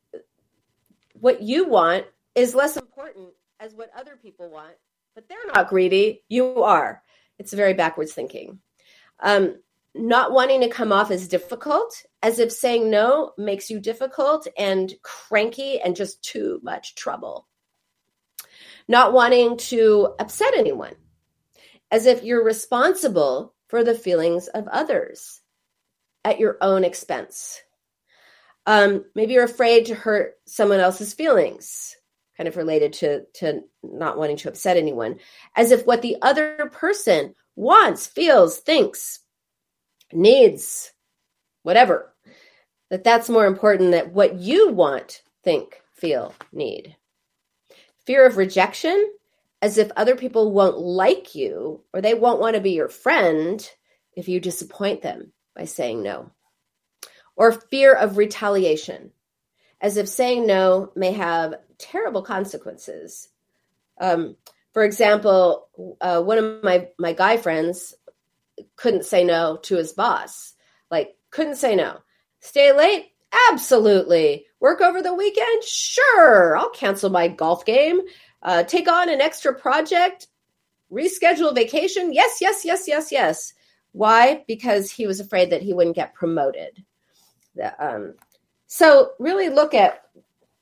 [1.13, 3.29] what you want is less important
[3.59, 4.73] as what other people want.
[5.15, 6.23] But they're not greedy.
[6.27, 7.01] You are.
[7.37, 8.59] It's very backwards thinking.
[9.19, 9.57] Um,
[9.95, 14.93] not wanting to come off as difficult, as if saying no makes you difficult and
[15.03, 17.47] cranky and just too much trouble.
[18.87, 20.95] Not wanting to upset anyone,
[21.93, 25.41] as if you're responsible for the feelings of others
[26.25, 27.61] at your own expense.
[28.65, 31.95] Um, maybe you're afraid to hurt someone else's feelings,
[32.35, 35.19] kind of related to to not wanting to upset anyone
[35.55, 39.19] as if what the other person wants feels thinks
[40.11, 40.91] needs
[41.61, 42.11] whatever
[42.89, 46.95] that that's more important than what you want think feel need
[48.05, 49.11] fear of rejection
[49.63, 53.69] as if other people won't like you or they won't want to be your friend
[54.11, 56.29] if you disappoint them by saying no
[57.37, 59.11] or fear of retaliation
[59.79, 63.29] as if saying no may have terrible consequences.
[64.01, 64.35] Um,
[64.73, 65.69] for example,
[66.01, 67.93] uh, one of my my guy friends
[68.75, 70.55] couldn't say no to his boss.
[70.91, 71.99] Like couldn't say no.
[72.41, 73.11] Stay late?
[73.49, 74.45] Absolutely.
[74.59, 75.63] Work over the weekend?
[75.63, 76.57] Sure.
[76.57, 78.01] I'll cancel my golf game.
[78.43, 80.27] Uh, take on an extra project?
[80.91, 82.13] Reschedule vacation?
[82.13, 83.53] Yes, yes, yes, yes, yes.
[83.93, 84.43] Why?
[84.47, 86.83] Because he was afraid that he wouldn't get promoted.
[87.79, 88.15] Um,
[88.67, 90.01] so really look at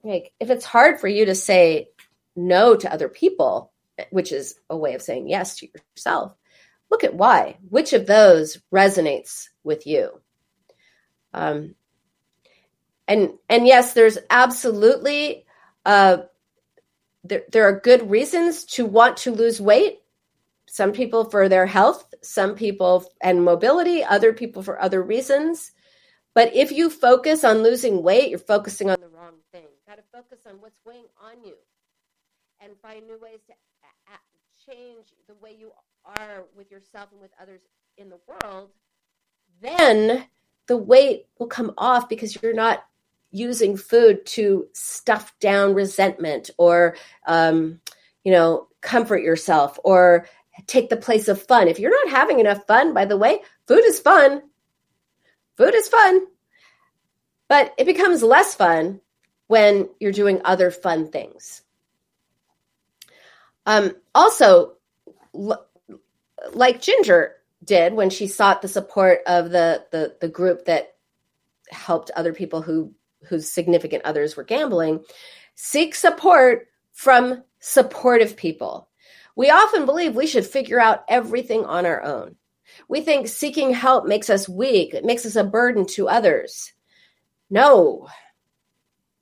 [0.04, 1.90] like if it's hard for you to say
[2.36, 3.72] no to other people,
[4.10, 6.34] which is a way of saying yes to yourself,
[6.90, 7.58] look at why.
[7.70, 10.20] Which of those resonates with you?
[11.34, 11.76] Um,
[13.08, 15.46] and and yes, there's absolutely
[17.24, 20.00] there there are good reasons to want to lose weight.
[20.68, 25.72] Some people for their health, some people and mobility, other people for other reasons.
[26.34, 29.64] But if you focus on losing weight, you're focusing on the wrong thing.
[29.64, 31.56] You got to focus on what's weighing on you
[32.62, 33.54] and find new ways to
[34.70, 35.72] change the way you
[36.06, 37.62] are with yourself and with others
[37.98, 38.70] in the world.
[39.62, 40.26] Then
[40.68, 42.86] the weight will come off because you're not
[43.32, 47.80] using food to stuff down resentment or, um,
[48.24, 50.28] you know, comfort yourself or
[50.68, 51.68] take the place of fun.
[51.68, 54.42] If you're not having enough fun, by the way, food is fun.
[55.56, 56.22] Food is fun,
[57.48, 59.02] but it becomes less fun
[59.48, 61.62] when you're doing other fun things.
[63.66, 64.74] Um, also,
[65.36, 65.66] l-
[66.54, 70.96] like Ginger did when she sought the support of the, the the group that
[71.70, 72.94] helped other people who
[73.28, 75.04] whose significant others were gambling,
[75.56, 78.90] seek support from supportive people.
[79.36, 82.36] We often believe we should figure out everything on our own.
[82.88, 86.74] We think seeking help makes us weak, it makes us a burden to others.
[87.50, 88.08] No,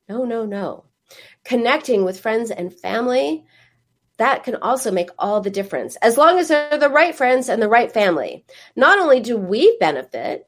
[0.07, 0.85] no, no, no.
[1.43, 3.45] Connecting with friends and family,
[4.17, 7.61] that can also make all the difference, as long as they're the right friends and
[7.61, 8.45] the right family.
[8.75, 10.47] Not only do we benefit,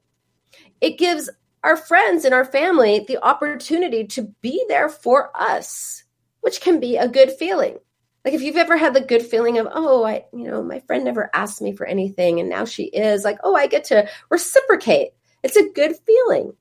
[0.82, 1.30] it gives
[1.64, 6.04] our friends and our family the opportunity to be there for us,
[6.42, 7.78] which can be a good feeling.
[8.24, 11.04] Like if you've ever had the good feeling of, oh, I, you know, my friend
[11.04, 15.12] never asked me for anything and now she is like, oh, I get to reciprocate.
[15.44, 16.54] It's a good feeling.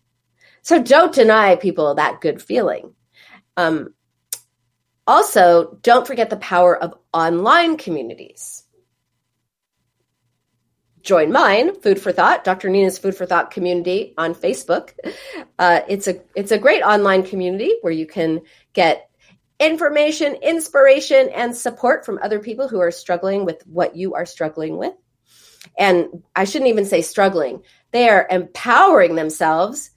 [0.63, 2.95] So don't deny people that good feeling.
[3.57, 3.95] Um,
[5.07, 8.65] also, don't forget the power of online communities.
[11.03, 12.69] Join mine, Food for Thought, Dr.
[12.69, 14.91] Nina's Food for Thought community on Facebook.
[15.59, 19.09] Uh, it's a it's a great online community where you can get
[19.59, 24.77] information, inspiration, and support from other people who are struggling with what you are struggling
[24.77, 24.95] with.
[25.79, 29.91] And I shouldn't even say struggling, they are empowering themselves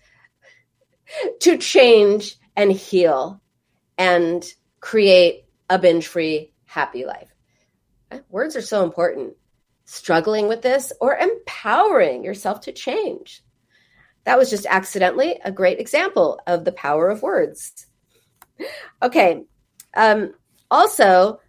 [1.42, 3.42] to change and heal
[3.98, 4.46] and
[4.80, 7.34] create a binge free, happy life.
[8.30, 9.34] Words are so important.
[9.94, 13.44] Struggling with this or empowering yourself to change.
[14.24, 17.86] That was just accidentally a great example of the power of words.
[19.04, 19.44] Okay,
[19.96, 20.34] um,
[20.72, 21.40] also,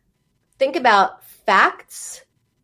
[0.59, 2.20] think about facts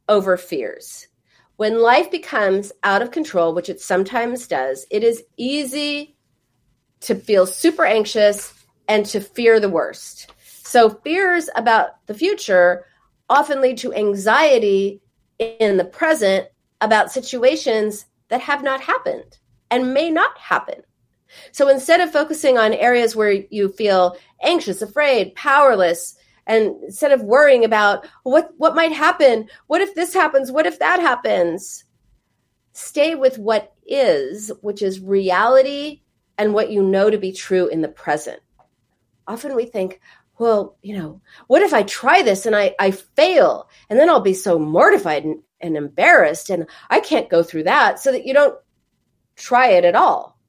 [0.06, 1.08] over fears.
[1.56, 6.14] When life becomes out of control, which it sometimes does, it is easy
[7.00, 8.52] to feel super anxious
[8.86, 10.30] and to fear the worst.
[10.44, 12.84] So, fears about the future
[13.30, 15.00] often lead to anxiety
[15.40, 16.46] in the present
[16.80, 19.38] about situations that have not happened
[19.70, 20.82] and may not happen.
[21.52, 27.22] So instead of focusing on areas where you feel anxious, afraid, powerless, and instead of
[27.22, 31.84] worrying about what what might happen, what if this happens, what if that happens,
[32.72, 36.02] stay with what is, which is reality
[36.38, 38.40] and what you know to be true in the present.
[39.28, 40.00] Often we think,
[40.40, 43.68] well, you know, what if I try this and I, I fail?
[43.90, 48.00] And then I'll be so mortified and, and embarrassed and I can't go through that
[48.00, 48.58] so that you don't
[49.36, 50.40] try it at all.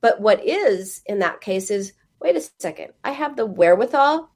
[0.00, 4.28] But what is in that case is wait a second, I have the wherewithal,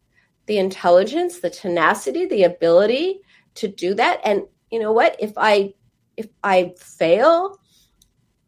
[0.46, 3.20] the intelligence, the tenacity, the ability
[3.56, 4.20] to do that.
[4.24, 5.16] And you know what?
[5.18, 5.74] If I
[6.16, 7.58] if I fail,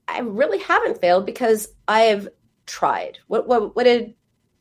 [0.07, 2.29] I really haven't failed because I have
[2.67, 3.19] tried.
[3.27, 4.15] What what what did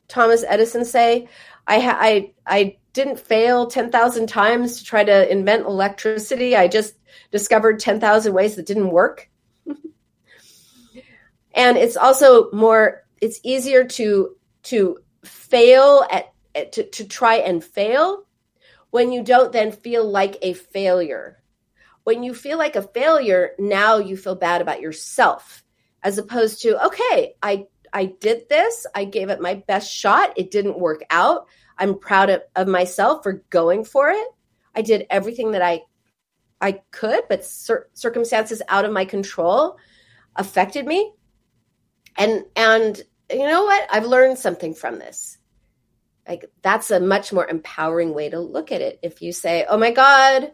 [0.08, 1.28] Thomas Edison say?
[1.66, 6.56] I ha- I I didn't fail 10,000 times to try to invent electricity.
[6.56, 6.94] I just
[7.30, 9.28] discovered 10,000 ways that didn't work
[11.56, 17.64] and it's also more it's easier to to fail at, at to, to try and
[17.64, 18.24] fail
[18.90, 21.42] when you don't then feel like a failure
[22.04, 25.64] when you feel like a failure now you feel bad about yourself
[26.02, 27.66] as opposed to okay i
[27.96, 32.30] i did this i gave it my best shot it didn't work out i'm proud
[32.30, 34.28] of, of myself for going for it
[34.76, 35.82] i did everything that i
[36.60, 39.78] i could but cir- circumstances out of my control
[40.36, 41.12] affected me
[42.16, 43.88] And and you know what?
[43.90, 45.38] I've learned something from this.
[46.28, 49.00] Like that's a much more empowering way to look at it.
[49.02, 50.52] If you say, "Oh my god,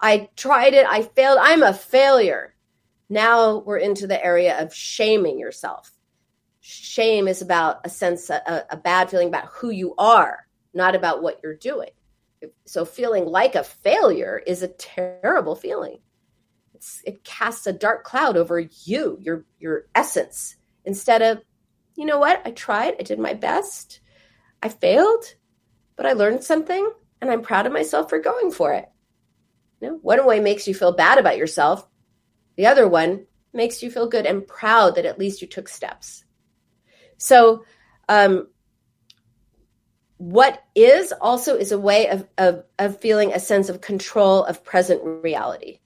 [0.00, 2.54] I tried it, I failed, I'm a failure."
[3.10, 5.92] Now we're into the area of shaming yourself.
[6.60, 11.22] Shame is about a sense a, a bad feeling about who you are, not about
[11.22, 11.90] what you're doing.
[12.64, 15.98] So feeling like a failure is a terrible feeling.
[16.74, 21.42] It's, it casts a dark cloud over you, your your essence, instead of,
[21.96, 22.42] you know what?
[22.44, 24.00] I tried, I did my best.
[24.62, 25.24] I failed,
[25.96, 26.90] but I learned something
[27.20, 28.88] and I'm proud of myself for going for it.
[29.80, 31.86] You know, one way makes you feel bad about yourself.
[32.56, 36.24] The other one makes you feel good and proud that at least you took steps.
[37.20, 37.64] So,
[38.08, 38.48] um,
[40.16, 44.64] what is also is a way of, of, of feeling a sense of control of
[44.64, 45.80] present reality.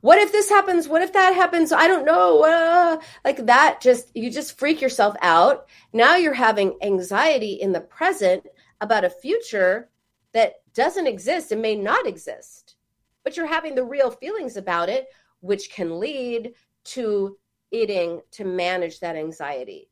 [0.00, 0.88] What if this happens?
[0.88, 1.72] What if that happens?
[1.72, 2.42] I don't know.
[2.42, 5.66] Uh, like that, just you just freak yourself out.
[5.92, 8.46] Now you're having anxiety in the present
[8.80, 9.90] about a future
[10.32, 12.76] that doesn't exist and may not exist,
[13.24, 15.06] but you're having the real feelings about it,
[15.40, 16.52] which can lead
[16.84, 17.38] to
[17.70, 19.88] eating to manage that anxiety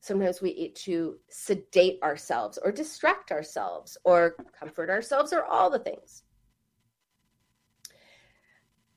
[0.00, 5.78] sometimes we eat to sedate ourselves or distract ourselves or comfort ourselves or all the
[5.78, 6.22] things.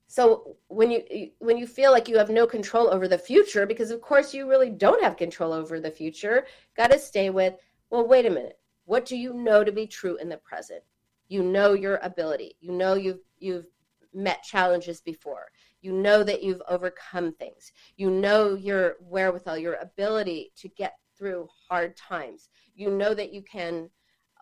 [0.07, 3.91] So when you when you feel like you have no control over the future because
[3.91, 6.45] of course you really don't have control over the future
[6.75, 7.53] got to stay with
[7.89, 8.59] well wait a minute.
[8.83, 10.83] What do you know to be true in the present?
[11.29, 12.57] You know your ability.
[12.59, 13.67] You know you've you've
[14.13, 15.45] met challenges before
[15.81, 17.71] you know that you've overcome things.
[17.97, 22.49] You know your wherewithal, your ability to get through hard times.
[22.75, 23.89] You know that you can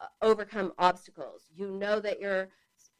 [0.02, 1.44] uh, overcome obstacles.
[1.54, 2.50] You know that you're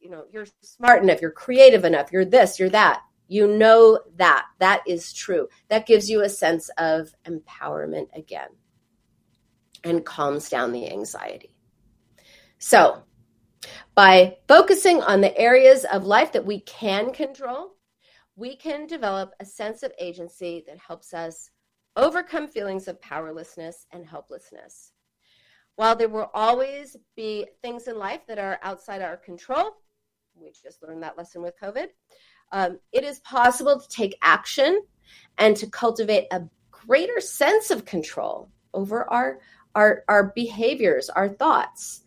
[0.00, 3.02] you know, you're smart enough, you're creative enough, you're this, you're that.
[3.28, 4.46] You know that.
[4.58, 5.48] That is true.
[5.68, 8.48] That gives you a sense of empowerment again
[9.84, 11.54] and calms down the anxiety.
[12.58, 13.02] So,
[13.94, 17.76] by focusing on the areas of life that we can control,
[18.40, 21.50] we can develop a sense of agency that helps us
[21.94, 24.92] overcome feelings of powerlessness and helplessness.
[25.76, 29.76] While there will always be things in life that are outside our control,
[30.34, 31.88] we just learned that lesson with COVID,
[32.52, 34.80] um, it is possible to take action
[35.36, 39.40] and to cultivate a greater sense of control over our,
[39.74, 42.04] our, our behaviors, our thoughts.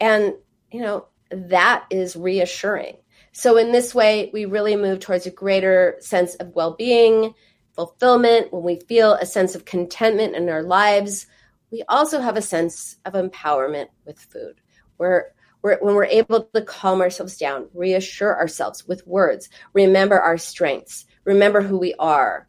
[0.00, 0.36] And,
[0.72, 2.96] you know, that is reassuring.
[3.38, 7.34] So, in this way, we really move towards a greater sense of well being,
[7.74, 11.26] fulfillment, when we feel a sense of contentment in our lives.
[11.70, 14.62] We also have a sense of empowerment with food.
[14.96, 15.24] We're,
[15.60, 21.04] we're, when we're able to calm ourselves down, reassure ourselves with words, remember our strengths,
[21.24, 22.48] remember who we are.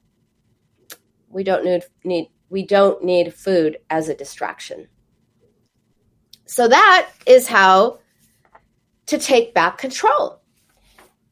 [1.28, 4.88] We don't need, need we don't need food as a distraction.
[6.46, 8.00] So that is how
[9.08, 10.37] to take back control.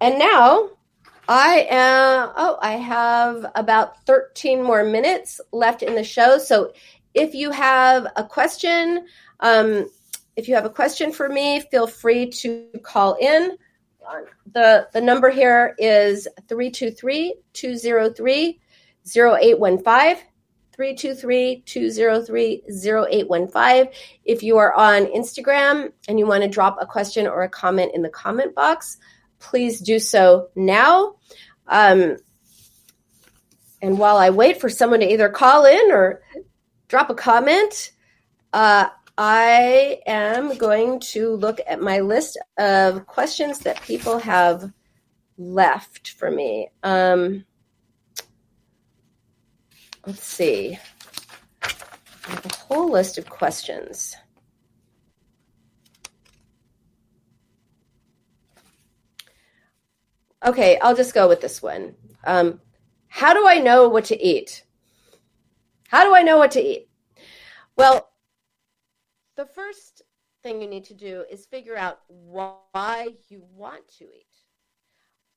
[0.02, 0.70] And now
[1.28, 6.38] I am, oh, I have about 13 more minutes left in the show.
[6.38, 6.74] So
[7.14, 9.06] if you have a question,
[9.40, 9.90] um,
[10.36, 13.58] if you have a question for me, feel free to call in.
[14.54, 18.60] The, the number here is 323 203
[19.16, 20.24] 0815.
[20.76, 23.94] 323 203 0815.
[24.26, 27.94] If you are on Instagram and you want to drop a question or a comment
[27.96, 28.98] in the comment box,
[29.46, 31.16] please do so now.
[31.68, 32.18] Um,
[33.82, 36.22] and while I wait for someone to either call in or
[36.88, 37.92] drop a comment,
[38.52, 38.88] uh,
[39.18, 44.72] I am going to look at my list of questions that people have
[45.38, 46.70] left for me.
[46.84, 47.46] Um,
[50.06, 50.80] let's see.
[51.62, 54.16] I have a whole list of questions.
[60.46, 61.96] Okay, I'll just go with this one.
[62.24, 62.62] Um,
[63.08, 64.64] how do I know what to eat?
[65.88, 66.88] How do I know what to eat?
[67.76, 68.10] Well,
[69.36, 70.04] the first
[70.44, 74.28] thing you need to do is figure out why you want to eat.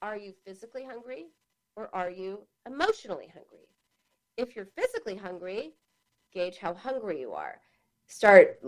[0.02, 1.28] Are you physically hungry
[1.74, 3.66] or are you emotionally hungry?
[4.36, 5.72] If you're physically hungry,
[6.34, 7.60] gauge how hungry you are.
[8.08, 8.60] Start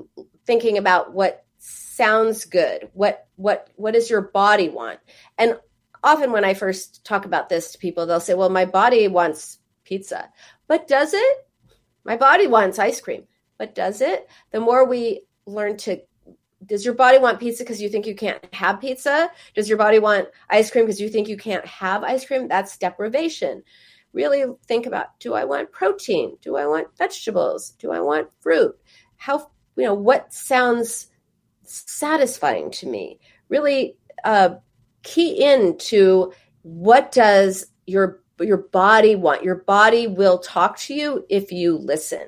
[0.47, 2.88] thinking about what sounds good.
[2.95, 4.99] What what what does your body want?
[5.38, 5.59] And
[6.03, 9.59] often when I first talk about this to people, they'll say, well, my body wants
[9.84, 10.28] pizza.
[10.66, 11.46] But does it?
[12.05, 13.24] My body wants ice cream.
[13.59, 14.28] But does it?
[14.53, 16.01] The more we learn to
[16.66, 19.30] does your body want pizza because you think you can't have pizza?
[19.55, 22.48] Does your body want ice cream because you think you can't have ice cream?
[22.48, 23.62] That's deprivation.
[24.12, 26.36] really think about do I want protein?
[26.42, 27.70] Do I want vegetables?
[27.78, 28.78] Do I want fruit?
[29.16, 31.09] How, you know, what sounds
[31.62, 33.20] satisfying to me?
[33.48, 34.57] Really uh,
[35.03, 36.32] key into
[36.62, 39.44] what does your your body want?
[39.44, 42.26] Your body will talk to you if you listen.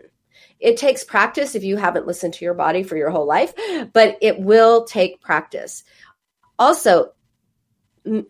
[0.61, 3.53] It takes practice if you haven't listened to your body for your whole life,
[3.93, 5.83] but it will take practice.
[6.59, 7.13] Also,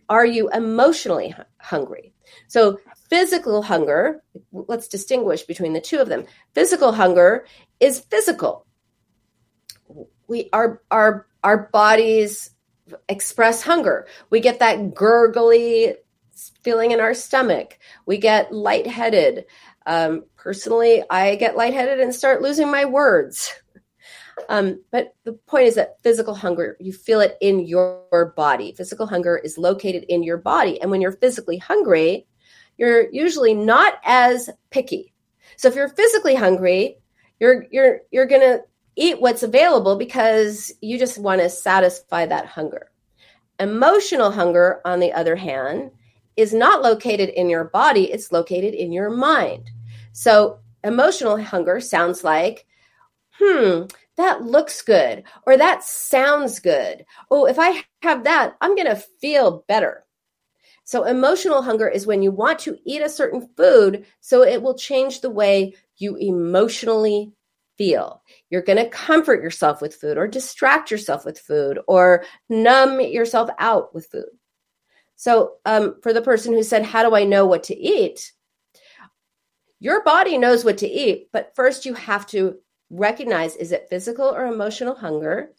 [0.09, 2.15] are you emotionally hungry?
[2.49, 2.79] So,
[3.11, 4.23] physical hunger,
[4.53, 6.25] let's distinguish between the two of them.
[6.55, 7.47] Physical hunger
[7.81, 8.67] is physical.
[10.27, 12.52] We our our our bodies
[13.09, 14.07] express hunger.
[14.31, 15.95] We get that gurgly
[16.63, 17.79] feeling in our stomach.
[18.07, 19.45] We get lightheaded.
[19.87, 23.53] Um, personally, I get lightheaded and start losing my words.
[24.49, 28.73] Um, but the point is that physical hunger, you feel it in your body.
[28.77, 30.81] Physical hunger is located in your body.
[30.81, 32.27] And when you're physically hungry,
[32.79, 35.13] you're usually not as picky.
[35.57, 36.99] So if you're physically hungry,
[37.41, 38.63] you're you're you're to
[38.97, 42.91] eat what's available because you just want to satisfy that hunger.
[43.59, 45.91] Emotional hunger, on the other hand,
[46.37, 49.71] is not located in your body, it's located in your mind.
[50.13, 52.67] So, emotional hunger sounds like,
[53.39, 53.83] hmm,
[54.17, 57.05] that looks good, or that sounds good.
[57.31, 60.05] Oh, if I have that, I'm going to feel better.
[60.85, 64.75] So, emotional hunger is when you want to eat a certain food so it will
[64.75, 67.33] change the way you emotionally
[67.79, 68.23] feel.
[68.53, 73.49] You're going to comfort yourself with food or distract yourself with food or numb yourself
[73.59, 74.27] out with food.
[75.17, 78.31] So, um, for the person who said, How do I know what to eat?
[79.81, 82.59] Your body knows what to eat, but first you have to
[82.91, 85.53] recognize is it physical or emotional hunger?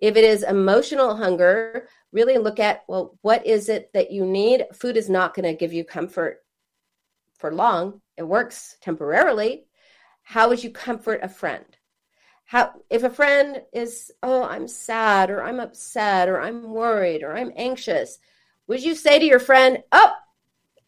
[0.00, 4.66] If it is emotional hunger, really look at, well, what is it that you need?
[4.72, 6.44] Food is not going to give you comfort
[7.38, 9.64] for long, it works temporarily.
[10.22, 11.64] How would you comfort a friend?
[12.50, 17.36] How, if a friend is, oh, I'm sad or I'm upset or I'm worried or
[17.36, 18.18] I'm anxious,
[18.66, 20.12] would you say to your friend, oh,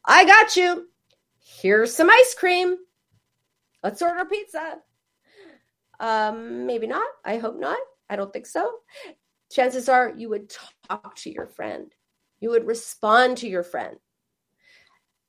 [0.04, 0.88] I got you.
[1.38, 2.78] Here's some ice cream.
[3.80, 4.78] Let's order pizza.
[6.00, 7.06] Um, maybe not.
[7.24, 7.78] I hope not.
[8.10, 8.68] I don't think so.
[9.48, 10.52] Chances are you would
[10.88, 11.94] talk to your friend.
[12.40, 13.98] You would respond to your friend.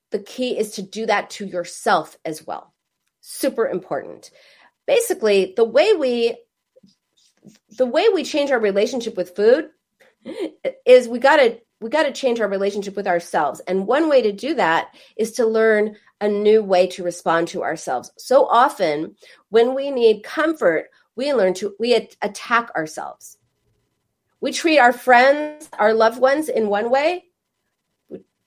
[0.09, 2.73] The key is to do that to yourself as well
[3.23, 4.29] super important.
[4.85, 6.37] Basically, the way we
[7.77, 9.69] the way we change our relationship with food
[10.85, 13.59] is we got to we got to change our relationship with ourselves.
[13.67, 17.63] And one way to do that is to learn a new way to respond to
[17.63, 18.11] ourselves.
[18.17, 19.15] So often
[19.49, 23.37] when we need comfort, we learn to we attack ourselves.
[24.39, 27.25] We treat our friends, our loved ones in one way.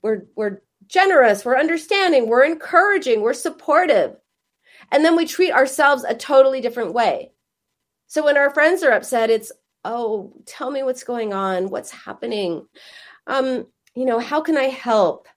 [0.02, 4.16] We're we're generous, we're understanding, we're encouraging, we're supportive.
[4.92, 7.32] And then we treat ourselves a totally different way.
[8.06, 9.52] So when our friends are upset, it's,
[9.84, 12.66] oh, tell me what's going on, what's happening.
[13.26, 15.28] Um, you know, how can I help?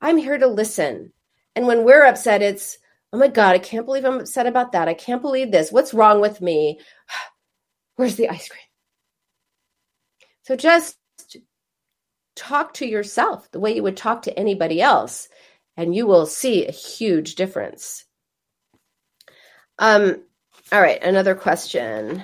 [0.00, 1.12] I'm here to listen.
[1.54, 2.78] And when we're upset, it's,
[3.12, 4.88] oh my God, I can't believe I'm upset about that.
[4.88, 5.70] I can't believe this.
[5.70, 6.80] What's wrong with me?
[7.96, 8.60] Where's the ice cream?
[10.42, 10.96] So just
[12.34, 15.28] talk to yourself the way you would talk to anybody else,
[15.76, 18.04] and you will see a huge difference.
[19.82, 20.22] Um,
[20.70, 22.22] all right, another question.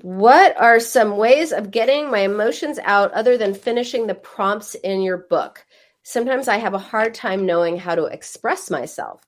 [0.00, 5.02] What are some ways of getting my emotions out other than finishing the prompts in
[5.02, 5.66] your book?
[6.04, 9.22] Sometimes I have a hard time knowing how to express myself.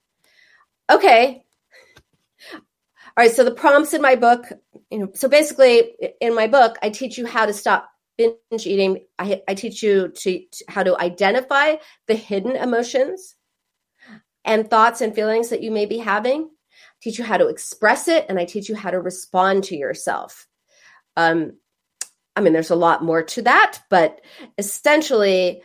[0.90, 1.44] Okay.
[2.54, 2.60] All
[3.18, 4.46] right, so the prompts in my book,
[4.90, 5.92] you know, so basically
[6.22, 9.04] in my book, I teach you how to stop binge eating.
[9.18, 13.34] I, I teach you to, to how to identify the hidden emotions
[14.42, 16.48] and thoughts and feelings that you may be having
[17.00, 20.46] teach you how to express it, and I teach you how to respond to yourself.
[21.16, 21.54] Um,
[22.36, 24.20] I mean, there's a lot more to that, but
[24.58, 25.62] essentially,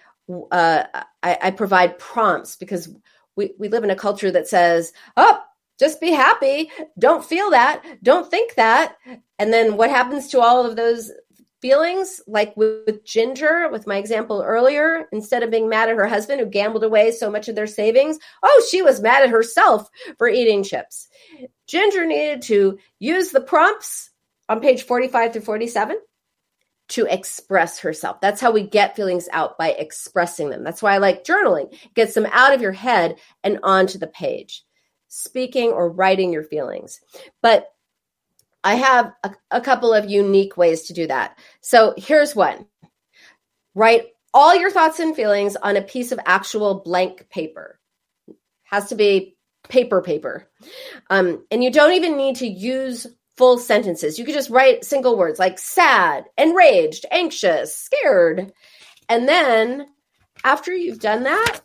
[0.51, 0.83] uh,
[1.21, 2.89] I, I provide prompts because
[3.35, 5.41] we, we live in a culture that says, oh,
[5.77, 6.71] just be happy.
[6.97, 7.83] Don't feel that.
[8.01, 8.95] Don't think that.
[9.37, 11.11] And then what happens to all of those
[11.65, 16.05] feelings like with, with, ginger with my example earlier instead of being mad at her
[16.05, 19.89] husband who gambled away so much of their savings oh she was mad at herself
[20.19, 21.07] for eating chips.
[21.65, 24.11] Ginger needed to use the prompts
[24.47, 25.97] on page 45 through 47
[26.89, 28.21] to express herself.
[28.21, 30.63] That's how we get feelings out by expressing them.
[30.63, 31.75] That's why i like journaling.
[31.95, 34.63] Gets them out of your head and onto the page
[35.07, 36.99] speaking or writing your feelings.
[37.41, 37.67] But
[38.65, 41.37] I have a, a couple of unique ways to do that.
[41.61, 42.65] So here's one
[43.75, 47.79] write all your thoughts and feelings on a piece of actual blank paper.
[48.63, 49.37] Has to be
[49.69, 50.49] paper, paper.
[51.09, 53.07] Um, and you don't even need to use
[53.37, 54.17] full sentences.
[54.17, 58.51] You could just write single words like sad, enraged, anxious, scared.
[59.07, 59.87] And then
[60.43, 61.61] after you've done that,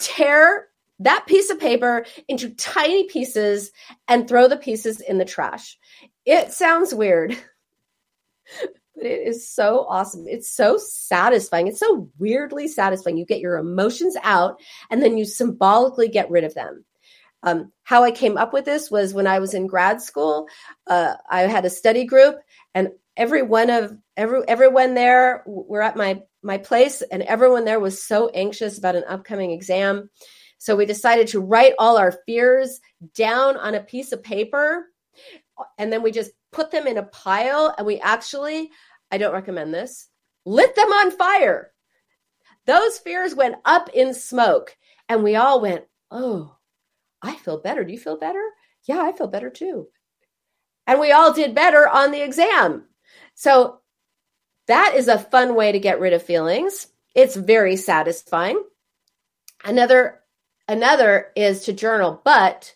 [0.00, 0.66] tear
[1.00, 3.70] that piece of paper into tiny pieces
[4.06, 5.78] and throw the pieces in the trash.
[6.24, 7.30] It sounds weird,
[8.96, 10.26] but it is so awesome.
[10.28, 11.68] It's so satisfying.
[11.68, 13.16] It's so weirdly satisfying.
[13.16, 16.84] You get your emotions out and then you symbolically get rid of them.
[17.42, 20.48] Um, how I came up with this was when I was in grad school.
[20.86, 22.40] Uh, I had a study group,
[22.74, 27.80] and every one of every everyone there were at my my place, and everyone there
[27.80, 30.10] was so anxious about an upcoming exam.
[30.58, 32.80] So we decided to write all our fears
[33.14, 34.86] down on a piece of paper,
[35.78, 37.74] and then we just put them in a pile.
[37.78, 38.70] And we actually,
[39.10, 40.08] I don't recommend this,
[40.44, 41.72] lit them on fire.
[42.66, 44.76] Those fears went up in smoke,
[45.08, 46.54] and we all went, "Oh."
[47.22, 47.84] I feel better.
[47.84, 48.42] Do you feel better?
[48.84, 49.88] Yeah, I feel better too.
[50.86, 52.84] And we all did better on the exam.
[53.34, 53.80] So
[54.66, 56.86] that is a fun way to get rid of feelings.
[57.14, 58.62] It's very satisfying.
[59.64, 60.17] Another
[60.68, 62.74] another is to journal, but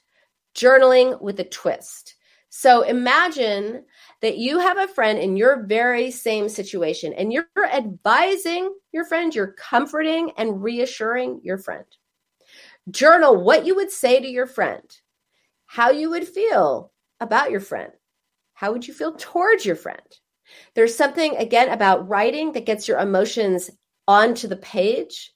[0.54, 2.16] journaling with a twist.
[2.48, 3.84] So imagine
[4.20, 9.34] that you have a friend in your very same situation and you're advising your friend,
[9.34, 11.86] you're comforting and reassuring your friend.
[12.90, 14.84] Journal what you would say to your friend,
[15.66, 17.92] how you would feel about your friend,
[18.54, 20.00] how would you feel towards your friend.
[20.74, 23.70] There's something, again, about writing that gets your emotions
[24.06, 25.31] onto the page,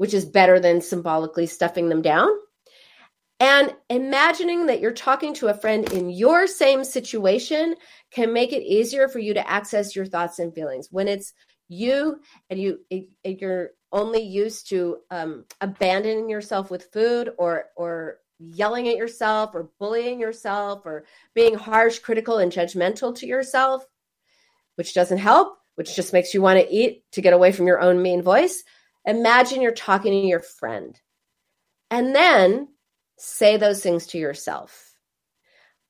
[0.00, 2.30] which is better than symbolically stuffing them down.
[3.38, 7.74] And imagining that you're talking to a friend in your same situation
[8.10, 10.88] can make it easier for you to access your thoughts and feelings.
[10.90, 11.34] When it's
[11.68, 12.78] you and you
[13.22, 19.68] you're only used to um, abandoning yourself with food or or yelling at yourself or
[19.78, 23.84] bullying yourself or being harsh critical and judgmental to yourself
[24.76, 27.80] which doesn't help which just makes you want to eat to get away from your
[27.80, 28.64] own mean voice
[29.06, 31.00] imagine you're talking to your friend
[31.90, 32.68] and then
[33.18, 34.94] say those things to yourself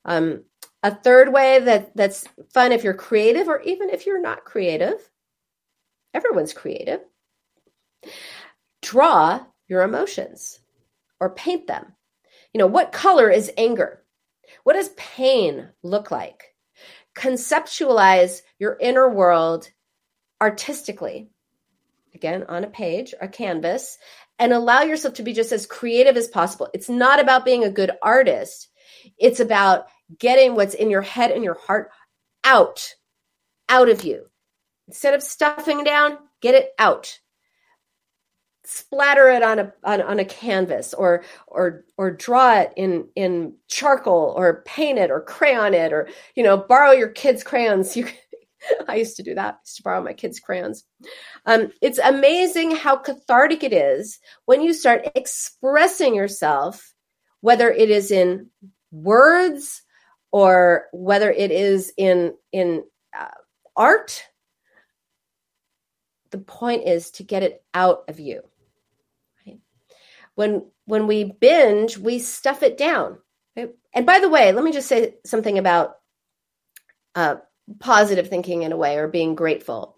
[0.05, 0.43] um,
[0.83, 5.09] a third way that that's fun if you're creative or even if you're not creative
[6.13, 7.01] everyone's creative
[8.81, 10.59] Draw your emotions
[11.19, 11.93] or paint them.
[12.53, 14.03] You know, what color is anger?
[14.63, 16.55] What does pain look like?
[17.15, 19.69] Conceptualize your inner world
[20.41, 21.29] artistically,
[22.13, 23.97] again, on a page, a canvas,
[24.39, 26.69] and allow yourself to be just as creative as possible.
[26.73, 28.69] It's not about being a good artist,
[29.17, 29.87] it's about
[30.17, 31.89] getting what's in your head and your heart
[32.43, 32.95] out,
[33.69, 34.25] out of you.
[34.87, 37.19] Instead of stuffing down, get it out
[38.63, 43.53] splatter it on a on, on a canvas or or or draw it in in
[43.67, 48.07] charcoal or paint it or crayon it or you know borrow your kids crayons you
[48.87, 49.55] I used to do that.
[49.55, 50.83] I used to borrow my kids' crayons.
[51.45, 56.93] Um, it's amazing how cathartic it is when you start expressing yourself,
[57.41, 58.49] whether it is in
[58.91, 59.81] words
[60.31, 62.83] or whether it is in in
[63.17, 63.27] uh,
[63.75, 64.23] art.
[66.31, 68.41] The point is to get it out of you
[70.35, 73.17] when when we binge we stuff it down
[73.93, 75.97] and by the way let me just say something about
[77.15, 77.35] uh,
[77.79, 79.97] positive thinking in a way or being grateful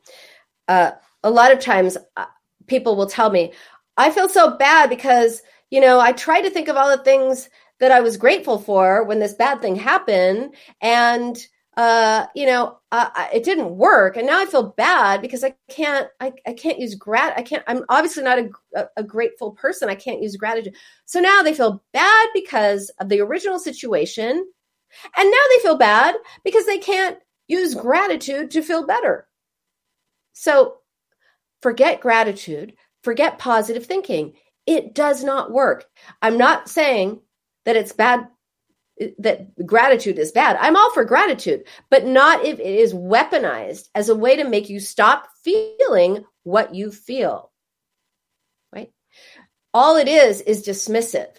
[0.68, 0.92] uh,
[1.24, 2.26] a lot of times uh,
[2.68, 3.52] people will tell me
[3.98, 7.50] i feel so bad because you know i tried to think of all the things
[7.80, 13.10] that i was grateful for when this bad thing happened and uh, you know, uh,
[13.34, 16.94] it didn't work, and now I feel bad because I can't, I, I can't use
[16.94, 17.34] grat.
[17.36, 17.64] I can't.
[17.66, 18.38] I'm obviously not
[18.76, 19.90] a, a grateful person.
[19.90, 20.76] I can't use gratitude.
[21.06, 24.30] So now they feel bad because of the original situation,
[25.18, 27.18] and now they feel bad because they can't
[27.48, 29.28] use gratitude to feel better.
[30.34, 30.78] So
[31.62, 32.74] forget gratitude.
[33.04, 34.34] Forget positive thinking.
[34.66, 35.86] It does not work.
[36.22, 37.20] I'm not saying
[37.66, 38.28] that it's bad
[39.18, 40.56] that gratitude is bad.
[40.60, 44.70] I'm all for gratitude, but not if it is weaponized as a way to make
[44.70, 47.52] you stop feeling what you feel.
[48.72, 48.92] Right?
[49.74, 51.32] All it is is dismissive.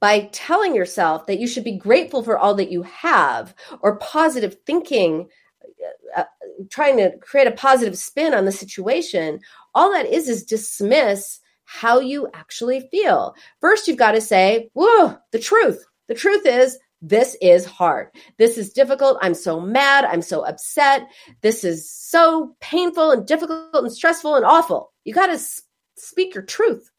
[0.00, 4.56] By telling yourself that you should be grateful for all that you have or positive
[4.66, 5.28] thinking,
[6.16, 6.24] uh, uh
[6.70, 9.40] trying to create a positive spin on the situation,
[9.74, 13.34] all that is is dismiss how you actually feel.
[13.60, 15.84] First, you've got to say, whoa, the truth.
[16.08, 18.08] The truth is, this is hard.
[18.38, 19.18] This is difficult.
[19.20, 20.04] I'm so mad.
[20.04, 21.08] I'm so upset.
[21.42, 24.92] This is so painful and difficult and stressful and awful.
[25.04, 25.38] You got to
[25.96, 26.90] speak your truth.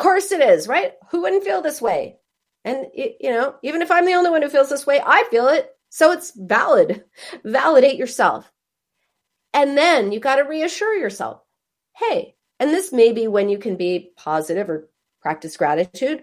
[0.00, 0.94] Course it is, right?
[1.10, 2.16] Who wouldn't feel this way?
[2.64, 5.48] And, you know, even if I'm the only one who feels this way, I feel
[5.48, 5.70] it.
[5.90, 7.04] So it's valid.
[7.44, 8.50] Validate yourself.
[9.52, 11.42] And then you got to reassure yourself
[12.00, 14.88] hey, and this may be when you can be positive or
[15.20, 16.22] practice gratitude,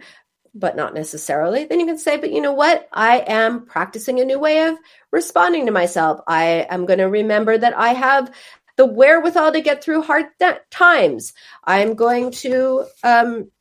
[0.55, 1.65] but not necessarily.
[1.65, 2.89] Then you can say, but you know what?
[2.91, 4.75] I am practicing a new way of
[5.11, 6.19] responding to myself.
[6.27, 8.33] I am going to remember that I have
[8.75, 11.33] the wherewithal to get through hard th- times.
[11.63, 13.51] I'm going to, um,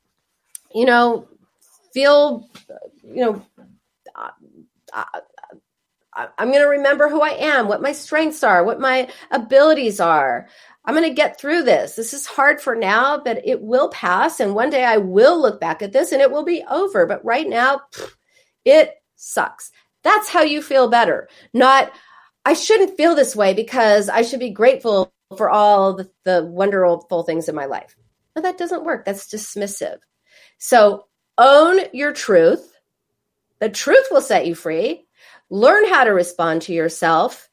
[0.77, 1.27] you know,
[1.95, 2.51] feel,
[3.03, 3.47] you know,
[4.15, 5.05] uh,
[6.13, 10.49] I'm going to remember who I am, what my strengths are, what my abilities are.
[10.85, 11.97] I'm going to get through this.
[11.97, 14.39] This is hard for now, but it will pass.
[14.39, 17.07] And one day I will look back at this and it will be over.
[17.07, 17.81] But right now,
[18.67, 19.71] it sucks.
[20.05, 21.27] That's how you feel better.
[21.55, 21.91] Not,
[22.45, 27.23] I shouldn't feel this way because I should be grateful for all the, the wonderful
[27.23, 27.97] things in my life.
[28.35, 29.07] But that doesn't work.
[29.07, 29.99] That's dismissive.
[30.59, 31.07] So
[31.39, 32.73] own your truth.
[33.59, 35.07] The truth will set you free
[35.51, 37.49] learn how to respond to yourself,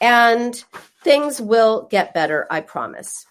[0.00, 0.62] and
[1.02, 3.26] things will get better, I promise.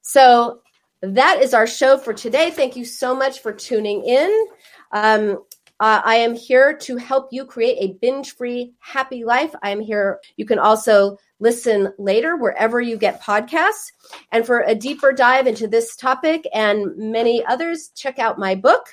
[0.00, 0.60] So
[1.02, 2.50] that is our show for today.
[2.50, 4.46] Thank you so much for tuning in.
[4.92, 5.44] Um,
[5.80, 9.54] uh, I am here to help you create a binge free, happy life.
[9.62, 10.20] I am here.
[10.36, 13.92] You can also listen later wherever you get podcasts.
[14.32, 18.86] And for a deeper dive into this topic and many others, check out my book,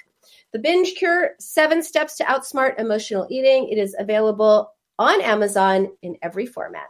[0.53, 3.67] the Binge Cure Seven Steps to Outsmart Emotional Eating.
[3.69, 6.87] It is available on Amazon in every format.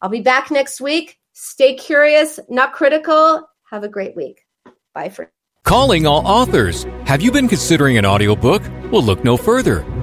[0.00, 1.18] I'll be back next week.
[1.34, 3.48] Stay curious, not critical.
[3.70, 4.46] Have a great week.
[4.94, 5.30] Bye for
[5.68, 6.86] Calling all authors.
[7.04, 8.62] Have you been considering an audiobook?
[8.90, 9.84] Well, look no further.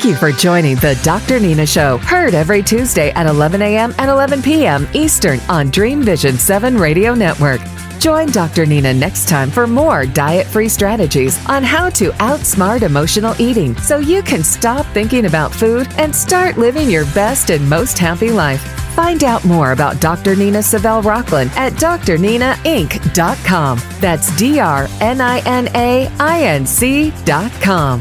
[0.00, 1.38] Thank you for joining the Dr.
[1.38, 3.94] Nina Show, heard every Tuesday at 11 a.m.
[3.98, 4.88] and 11 p.m.
[4.94, 7.60] Eastern on Dream Vision 7 Radio Network.
[7.98, 8.64] Join Dr.
[8.64, 13.98] Nina next time for more diet free strategies on how to outsmart emotional eating so
[13.98, 18.62] you can stop thinking about food and start living your best and most happy life.
[18.94, 20.34] Find out more about Dr.
[20.34, 23.80] Nina Savelle Rocklin at drninainc.com.
[24.00, 28.00] That's D R N I N A I N C.com.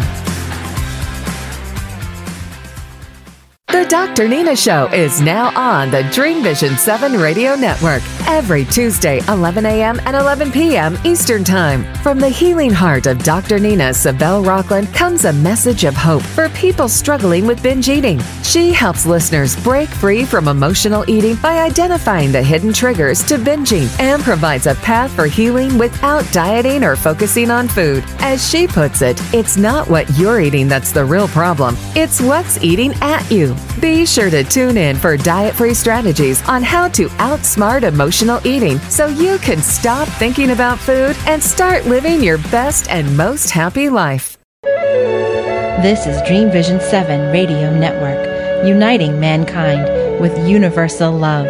[3.71, 4.27] The Dr.
[4.27, 9.99] Nina Show is now on the Dream Vision 7 Radio Network every Tuesday, 11 a.m.
[10.05, 10.97] and 11 p.m.
[11.03, 11.85] Eastern Time.
[11.97, 13.59] From the healing heart of Dr.
[13.59, 18.19] Nina Savelle Rocklin comes a message of hope for people struggling with binge eating.
[18.41, 23.87] She helps listeners break free from emotional eating by identifying the hidden triggers to binging
[23.99, 28.03] and provides a path for healing without dieting or focusing on food.
[28.17, 32.61] As she puts it, it's not what you're eating that's the real problem, it's what's
[32.63, 33.55] eating at you.
[33.79, 38.77] Be sure to tune in for diet free strategies on how to outsmart emotional eating
[38.89, 43.87] so you can stop thinking about food and start living your best and most happy
[43.87, 44.37] life.
[45.81, 51.47] This is Dream Vision 7 Radio Network, uniting mankind with universal love.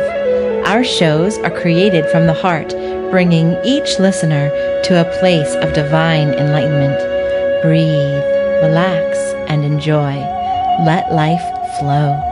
[0.68, 2.70] Our shows are created from the heart,
[3.10, 4.50] bringing each listener
[4.84, 7.00] to a place of divine enlightenment.
[7.64, 8.24] Breathe,
[8.62, 9.18] relax,
[9.50, 10.14] and enjoy.
[10.86, 12.29] Let life flow.